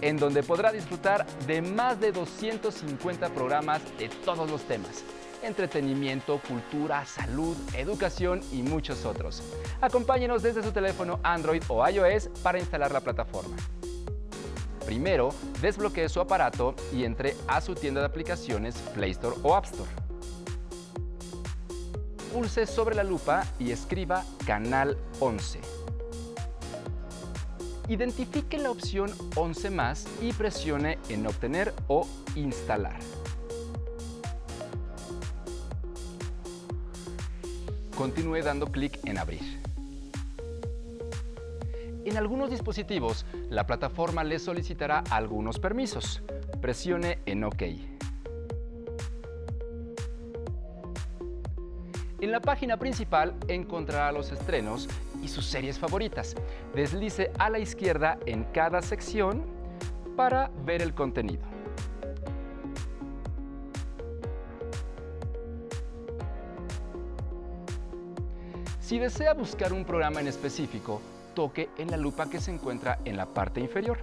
en 0.00 0.16
donde 0.16 0.42
podrá 0.42 0.72
disfrutar 0.72 1.24
de 1.46 1.62
más 1.62 2.00
de 2.00 2.10
250 2.10 3.28
programas 3.28 3.80
de 3.98 4.08
todos 4.08 4.50
los 4.50 4.62
temas 4.64 5.04
entretenimiento, 5.42 6.40
cultura, 6.46 7.04
salud, 7.04 7.56
educación 7.74 8.40
y 8.52 8.62
muchos 8.62 9.04
otros. 9.04 9.42
Acompáñenos 9.80 10.42
desde 10.42 10.62
su 10.62 10.72
teléfono 10.72 11.20
Android 11.22 11.62
o 11.68 11.86
iOS 11.88 12.28
para 12.42 12.58
instalar 12.58 12.92
la 12.92 13.00
plataforma. 13.00 13.56
Primero, 14.84 15.34
desbloquee 15.60 16.08
su 16.08 16.20
aparato 16.20 16.74
y 16.94 17.04
entre 17.04 17.36
a 17.46 17.60
su 17.60 17.74
tienda 17.74 18.00
de 18.00 18.06
aplicaciones 18.06 18.74
Play 18.94 19.10
Store 19.10 19.36
o 19.42 19.54
App 19.54 19.66
Store. 19.66 19.90
Pulse 22.32 22.66
sobre 22.66 22.94
la 22.94 23.04
lupa 23.04 23.46
y 23.58 23.70
escriba 23.70 24.24
Canal 24.46 24.96
11. 25.20 25.60
Identifique 27.88 28.58
la 28.58 28.70
opción 28.70 29.10
11 29.34 29.70
más 29.70 30.06
y 30.20 30.32
presione 30.32 30.98
en 31.08 31.26
Obtener 31.26 31.74
o 31.88 32.06
Instalar. 32.34 32.98
Continúe 37.98 38.42
dando 38.44 38.68
clic 38.68 39.00
en 39.06 39.18
Abrir. 39.18 39.40
En 42.04 42.16
algunos 42.16 42.48
dispositivos, 42.48 43.26
la 43.50 43.66
plataforma 43.66 44.22
le 44.22 44.38
solicitará 44.38 45.02
algunos 45.10 45.58
permisos. 45.58 46.22
Presione 46.60 47.18
en 47.26 47.42
OK. 47.42 47.62
En 52.20 52.30
la 52.30 52.40
página 52.40 52.76
principal 52.76 53.34
encontrará 53.48 54.12
los 54.12 54.30
estrenos 54.30 54.88
y 55.20 55.26
sus 55.26 55.46
series 55.46 55.76
favoritas. 55.76 56.36
Deslice 56.76 57.32
a 57.36 57.50
la 57.50 57.58
izquierda 57.58 58.20
en 58.26 58.44
cada 58.44 58.80
sección 58.80 59.44
para 60.16 60.52
ver 60.64 60.82
el 60.82 60.94
contenido. 60.94 61.47
Si 68.88 68.98
desea 68.98 69.34
buscar 69.34 69.74
un 69.74 69.84
programa 69.84 70.22
en 70.22 70.28
específico, 70.28 71.02
toque 71.34 71.68
en 71.76 71.90
la 71.90 71.98
lupa 71.98 72.30
que 72.30 72.40
se 72.40 72.50
encuentra 72.50 73.00
en 73.04 73.18
la 73.18 73.26
parte 73.26 73.60
inferior. 73.60 73.98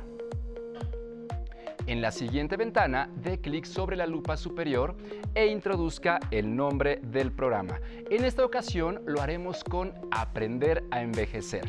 En 1.88 2.04
la 2.04 2.12
siguiente 2.12 2.56
ventana, 2.56 3.10
dé 3.16 3.42
clic 3.42 3.66
sobre 3.66 3.96
la 3.96 4.06
lupa 4.06 4.38
superior 4.38 4.96
e 5.34 5.48
introduzca 5.48 6.20
el 6.30 6.56
nombre 6.56 7.00
del 7.02 7.32
programa. 7.32 7.80
En 8.12 8.26
esta 8.26 8.46
ocasión 8.46 9.02
lo 9.08 9.22
haremos 9.22 9.64
con 9.64 9.92
Aprender 10.12 10.84
a 10.92 11.02
envejecer. 11.02 11.68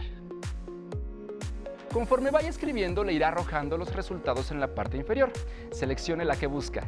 Conforme 1.95 2.31
vaya 2.31 2.51
escribiendo, 2.51 3.03
le 3.03 3.15
irá 3.15 3.29
arrojando 3.29 3.79
los 3.79 3.95
resultados 3.95 4.51
en 4.51 4.61
la 4.61 4.75
parte 4.75 4.99
inferior. 4.99 5.33
Seleccione 5.71 6.27
la 6.27 6.37
que 6.37 6.49
busca. 6.49 6.83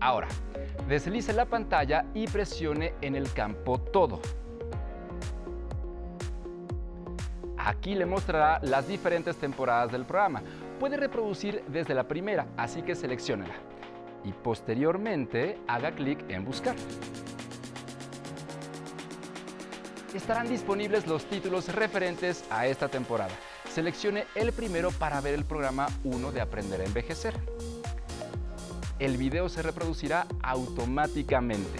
Ahora, 0.00 0.26
deslice 0.88 1.34
la 1.34 1.44
pantalla 1.44 2.06
y 2.14 2.26
presione 2.26 2.94
en 3.02 3.14
el 3.14 3.30
campo 3.32 3.78
Todo. 3.78 4.20
Aquí 7.58 7.94
le 7.94 8.06
mostrará 8.06 8.58
las 8.62 8.88
diferentes 8.88 9.36
temporadas 9.36 9.92
del 9.92 10.06
programa. 10.06 10.42
Puede 10.80 10.96
reproducir 10.96 11.62
desde 11.68 11.94
la 11.94 12.08
primera, 12.08 12.46
así 12.56 12.82
que 12.82 12.94
selecciónela. 12.94 13.54
Y 14.24 14.32
posteriormente 14.32 15.58
haga 15.66 15.92
clic 15.92 16.18
en 16.30 16.44
Buscar. 16.46 16.74
Estarán 20.14 20.48
disponibles 20.48 21.06
los 21.06 21.26
títulos 21.26 21.72
referentes 21.74 22.44
a 22.50 22.66
esta 22.66 22.88
temporada. 22.88 23.32
Seleccione 23.70 24.24
el 24.34 24.52
primero 24.52 24.90
para 24.92 25.20
ver 25.20 25.34
el 25.34 25.44
programa 25.44 25.86
1 26.04 26.32
de 26.32 26.40
Aprender 26.40 26.80
a 26.80 26.84
Envejecer 26.84 27.57
el 28.98 29.16
video 29.16 29.48
se 29.48 29.62
reproducirá 29.62 30.26
automáticamente. 30.42 31.78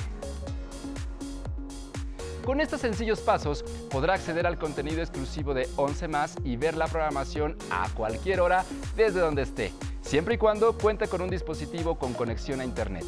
Con 2.45 2.61
estos 2.63 2.81
sencillos 2.81 3.21
pasos 3.21 3.63
podrá 3.91 4.15
acceder 4.15 4.47
al 4.47 4.59
contenido 4.59 5.03
exclusivo 5.03 5.53
de 5.53 5.69
11 5.77 6.09
más 6.09 6.35
y 6.45 6.57
ver 6.57 6.77
la 6.79 6.87
programación 6.87 7.57
a 7.71 7.89
cualquier 7.91 8.41
hora 8.41 8.65
desde 8.97 9.21
donde 9.21 9.43
esté, 9.43 9.71
siempre 10.01 10.37
y 10.37 10.39
cuando 10.39 10.73
cuente 10.79 11.09
con 11.09 11.21
un 11.21 11.29
dispositivo 11.29 11.99
con 11.99 12.15
conexión 12.15 12.61
a 12.63 12.65
Internet. 12.65 13.05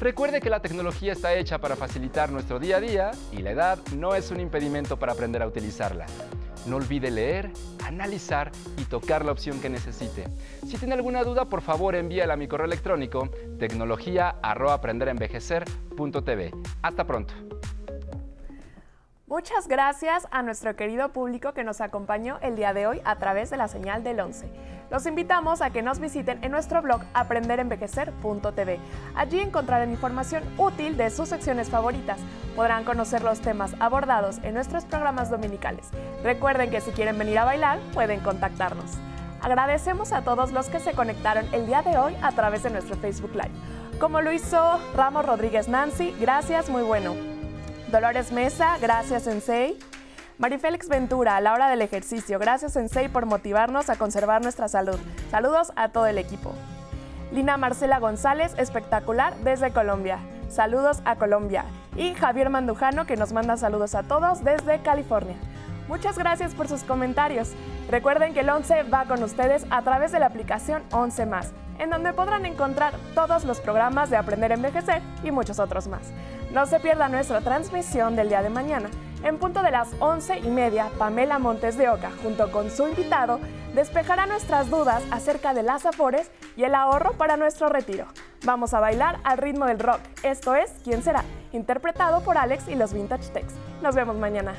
Recuerde 0.00 0.40
que 0.40 0.50
la 0.50 0.60
tecnología 0.60 1.12
está 1.12 1.34
hecha 1.34 1.58
para 1.58 1.76
facilitar 1.76 2.30
nuestro 2.30 2.58
día 2.58 2.78
a 2.78 2.80
día 2.80 3.10
y 3.32 3.38
la 3.38 3.52
edad 3.52 3.78
no 3.94 4.14
es 4.14 4.30
un 4.30 4.40
impedimento 4.40 4.98
para 4.98 5.12
aprender 5.12 5.42
a 5.42 5.46
utilizarla. 5.46 6.06
No 6.66 6.76
olvide 6.76 7.10
leer, 7.10 7.52
analizar 7.86 8.52
y 8.76 8.84
tocar 8.84 9.24
la 9.24 9.32
opción 9.32 9.60
que 9.60 9.68
necesite. 9.68 10.28
Si 10.66 10.76
tiene 10.76 10.94
alguna 10.94 11.24
duda, 11.24 11.46
por 11.46 11.62
favor 11.62 11.94
envíala 11.94 12.34
a 12.34 12.36
mi 12.36 12.48
correo 12.48 12.66
electrónico 12.66 13.30
tecnología.aprenderenvejecer.tv. 13.58 16.50
Hasta 16.82 17.06
pronto. 17.06 17.34
Muchas 19.28 19.66
gracias 19.66 20.28
a 20.30 20.42
nuestro 20.42 20.76
querido 20.76 21.08
público 21.08 21.52
que 21.52 21.64
nos 21.64 21.80
acompañó 21.80 22.38
el 22.42 22.54
día 22.54 22.72
de 22.72 22.86
hoy 22.86 23.00
a 23.04 23.16
través 23.16 23.50
de 23.50 23.56
la 23.56 23.66
señal 23.66 24.04
del 24.04 24.20
11. 24.20 24.48
Los 24.88 25.04
invitamos 25.04 25.62
a 25.62 25.70
que 25.70 25.82
nos 25.82 25.98
visiten 25.98 26.38
en 26.44 26.52
nuestro 26.52 26.80
blog 26.80 27.00
aprenderenvejecer.tv. 27.12 28.78
Allí 29.16 29.40
encontrarán 29.40 29.90
información 29.90 30.44
útil 30.58 30.96
de 30.96 31.10
sus 31.10 31.28
secciones 31.28 31.70
favoritas. 31.70 32.20
Podrán 32.54 32.84
conocer 32.84 33.24
los 33.24 33.40
temas 33.40 33.74
abordados 33.80 34.38
en 34.44 34.54
nuestros 34.54 34.84
programas 34.84 35.28
dominicales. 35.28 35.88
Recuerden 36.22 36.70
que 36.70 36.80
si 36.80 36.92
quieren 36.92 37.18
venir 37.18 37.40
a 37.40 37.44
bailar, 37.44 37.80
pueden 37.94 38.20
contactarnos. 38.20 38.92
Agradecemos 39.42 40.12
a 40.12 40.22
todos 40.22 40.52
los 40.52 40.68
que 40.68 40.78
se 40.78 40.92
conectaron 40.92 41.52
el 41.52 41.66
día 41.66 41.82
de 41.82 41.98
hoy 41.98 42.16
a 42.22 42.30
través 42.30 42.62
de 42.62 42.70
nuestro 42.70 42.94
Facebook 42.94 43.32
Live. 43.32 43.50
Como 43.98 44.20
lo 44.20 44.30
hizo 44.30 44.78
Ramos 44.94 45.26
Rodríguez 45.26 45.66
Nancy, 45.66 46.14
gracias, 46.20 46.70
muy 46.70 46.84
bueno. 46.84 47.35
Dolores 47.90 48.32
Mesa, 48.32 48.78
gracias 48.80 49.22
Sensei. 49.22 49.78
Marifélix 50.38 50.88
Ventura, 50.88 51.36
a 51.36 51.40
la 51.40 51.52
hora 51.52 51.68
del 51.68 51.82
ejercicio. 51.82 52.38
Gracias 52.40 52.72
Sensei 52.72 53.08
por 53.08 53.26
motivarnos 53.26 53.88
a 53.90 53.96
conservar 53.96 54.42
nuestra 54.42 54.66
salud. 54.66 54.98
Saludos 55.30 55.72
a 55.76 55.90
todo 55.90 56.06
el 56.06 56.18
equipo. 56.18 56.52
Lina 57.32 57.56
Marcela 57.56 58.00
González, 58.00 58.54
espectacular 58.58 59.36
desde 59.44 59.70
Colombia. 59.70 60.18
Saludos 60.48 61.00
a 61.04 61.14
Colombia. 61.14 61.64
Y 61.96 62.14
Javier 62.14 62.50
Mandujano 62.50 63.06
que 63.06 63.16
nos 63.16 63.32
manda 63.32 63.56
saludos 63.56 63.94
a 63.94 64.02
todos 64.02 64.42
desde 64.42 64.80
California. 64.82 65.36
Muchas 65.88 66.18
gracias 66.18 66.54
por 66.54 66.68
sus 66.68 66.82
comentarios. 66.82 67.52
Recuerden 67.88 68.34
que 68.34 68.40
el 68.40 68.50
11 68.50 68.84
va 68.84 69.04
con 69.04 69.22
ustedes 69.22 69.64
a 69.70 69.82
través 69.82 70.10
de 70.12 70.18
la 70.18 70.26
aplicación 70.26 70.82
11 70.90 71.26
más, 71.26 71.52
en 71.78 71.90
donde 71.90 72.12
podrán 72.12 72.44
encontrar 72.44 72.94
todos 73.14 73.44
los 73.44 73.60
programas 73.60 74.10
de 74.10 74.16
Aprender 74.16 74.50
a 74.50 74.56
Envejecer 74.56 75.00
y 75.22 75.30
muchos 75.30 75.60
otros 75.60 75.86
más. 75.86 76.12
No 76.52 76.66
se 76.66 76.80
pierda 76.80 77.08
nuestra 77.08 77.40
transmisión 77.40 78.16
del 78.16 78.28
día 78.28 78.42
de 78.42 78.50
mañana. 78.50 78.88
En 79.22 79.38
punto 79.38 79.62
de 79.62 79.70
las 79.70 79.88
11 80.00 80.40
y 80.40 80.50
media, 80.50 80.88
Pamela 80.98 81.38
Montes 81.38 81.76
de 81.76 81.88
Oca, 81.88 82.10
junto 82.22 82.50
con 82.50 82.70
su 82.70 82.88
invitado, 82.88 83.40
despejará 83.74 84.26
nuestras 84.26 84.70
dudas 84.70 85.02
acerca 85.10 85.54
de 85.54 85.62
las 85.62 85.86
afores 85.86 86.30
y 86.56 86.64
el 86.64 86.74
ahorro 86.74 87.12
para 87.12 87.36
nuestro 87.36 87.68
retiro. 87.68 88.06
Vamos 88.44 88.74
a 88.74 88.80
bailar 88.80 89.18
al 89.24 89.38
ritmo 89.38 89.66
del 89.66 89.78
rock. 89.78 90.00
Esto 90.22 90.54
es 90.54 90.72
¿Quién 90.84 91.02
será? 91.02 91.24
Interpretado 91.52 92.22
por 92.22 92.38
Alex 92.38 92.68
y 92.68 92.74
los 92.74 92.92
Vintage 92.92 93.30
Techs. 93.30 93.54
Nos 93.82 93.94
vemos 93.94 94.16
mañana. 94.16 94.54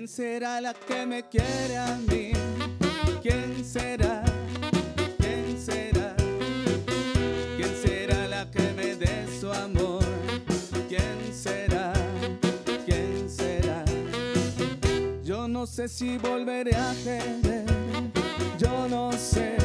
¿Quién 0.00 0.08
será 0.08 0.62
la 0.62 0.72
que 0.72 1.04
me 1.04 1.28
quiere 1.28 1.76
a 1.76 1.94
mí? 2.08 2.32
¿Quién 3.20 3.62
será? 3.62 4.24
¿Quién 5.18 5.60
será? 5.60 6.16
¿Quién 7.58 7.74
será 7.82 8.26
la 8.26 8.50
que 8.50 8.62
me 8.72 8.96
dé 8.96 9.26
su 9.38 9.52
amor? 9.52 10.02
¿Quién 10.88 11.34
será? 11.34 11.92
¿Quién 12.86 13.28
será? 13.28 13.84
Yo 15.22 15.46
no 15.46 15.66
sé 15.66 15.86
si 15.86 16.16
volveré 16.16 16.74
a 16.74 16.94
querer. 17.04 17.66
Yo 18.58 18.88
no 18.88 19.12
sé, 19.12 19.58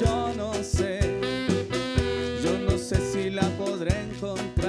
yo 0.00 0.32
no 0.36 0.54
sé. 0.62 1.00
Yo 2.44 2.56
no 2.56 2.78
sé 2.78 2.98
si 3.12 3.30
la 3.30 3.48
podré 3.58 4.00
encontrar. 4.00 4.59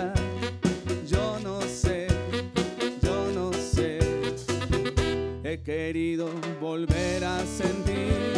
querido 5.63 6.29
volver 6.59 7.23
a 7.23 7.39
sentir 7.45 8.33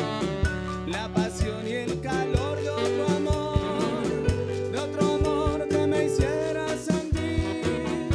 la 0.87 1.07
pasión 1.13 1.65
y 1.65 1.71
el 1.71 2.01
calor 2.01 2.61
de 2.61 2.69
otro 2.69 3.15
amor, 3.15 4.71
de 4.71 4.77
otro 4.77 5.13
amor 5.15 5.67
que 5.69 5.87
me 5.87 6.05
hiciera 6.05 6.67
sentir, 6.77 8.09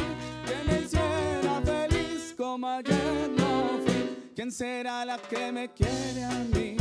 que 0.45 0.71
me 0.71 0.81
hiciera 0.81 1.61
feliz 1.63 2.35
como 2.37 2.67
ayer 2.67 3.29
no 3.35 3.79
fui. 3.85 4.31
¿Quién 4.35 4.51
será 4.51 5.03
la 5.05 5.17
que 5.17 5.51
me 5.51 5.69
quiere 5.69 6.23
a 6.23 6.43
mí? 6.53 6.78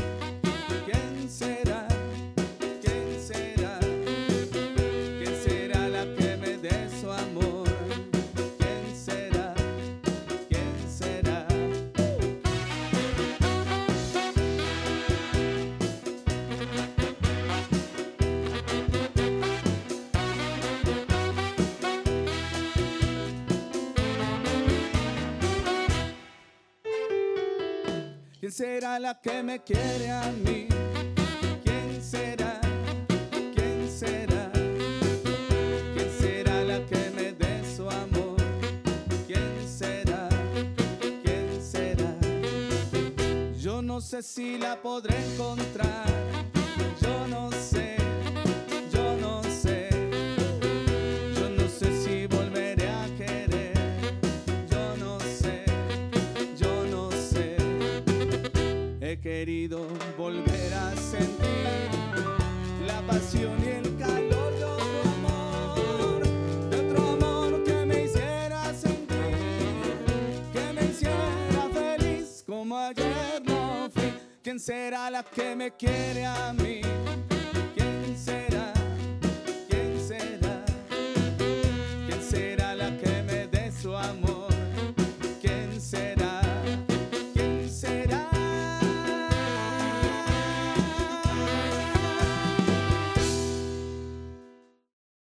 ¿Quién 28.59 28.75
será? 32.03 32.61
¿Quién 33.55 33.89
será? 33.89 34.51
¿Quién 35.95 36.11
será 36.19 36.65
la 36.65 36.85
que 36.85 37.11
me 37.15 37.33
dé 37.35 37.63
su 37.77 37.89
amor? 37.89 38.37
¿Quién 39.29 39.65
será? 39.65 40.29
¿Quién 41.23 41.63
será? 41.63 42.17
Yo 43.61 43.81
no 43.81 44.01
sé 44.01 44.25
si 44.25 44.59
la 44.59 44.83
podré 44.83 45.15
encontrar. 45.35 46.38
Querido 59.29 59.87
volver 60.17 60.73
a 60.73 60.97
sentir 60.97 61.91
la 62.87 62.99
pasión 63.03 63.63
y 63.63 63.69
el 63.69 63.97
calor 63.99 64.53
de 64.57 64.65
otro 64.65 65.03
amor, 65.17 66.23
de 66.71 66.77
otro 66.81 67.09
amor 67.13 67.63
que 67.63 67.85
me 67.85 68.05
hiciera 68.05 68.73
sentir, 68.73 69.37
que 70.51 70.73
me 70.73 70.83
hiciera 70.87 71.69
feliz 71.75 72.43
como 72.47 72.79
ayer 72.79 73.43
no 73.45 73.91
fui. 73.91 74.15
¿Quién 74.43 74.59
será 74.59 75.11
la 75.11 75.23
que 75.23 75.55
me 75.55 75.73
quiere 75.73 76.25
a 76.25 76.55
mí? 76.55 76.81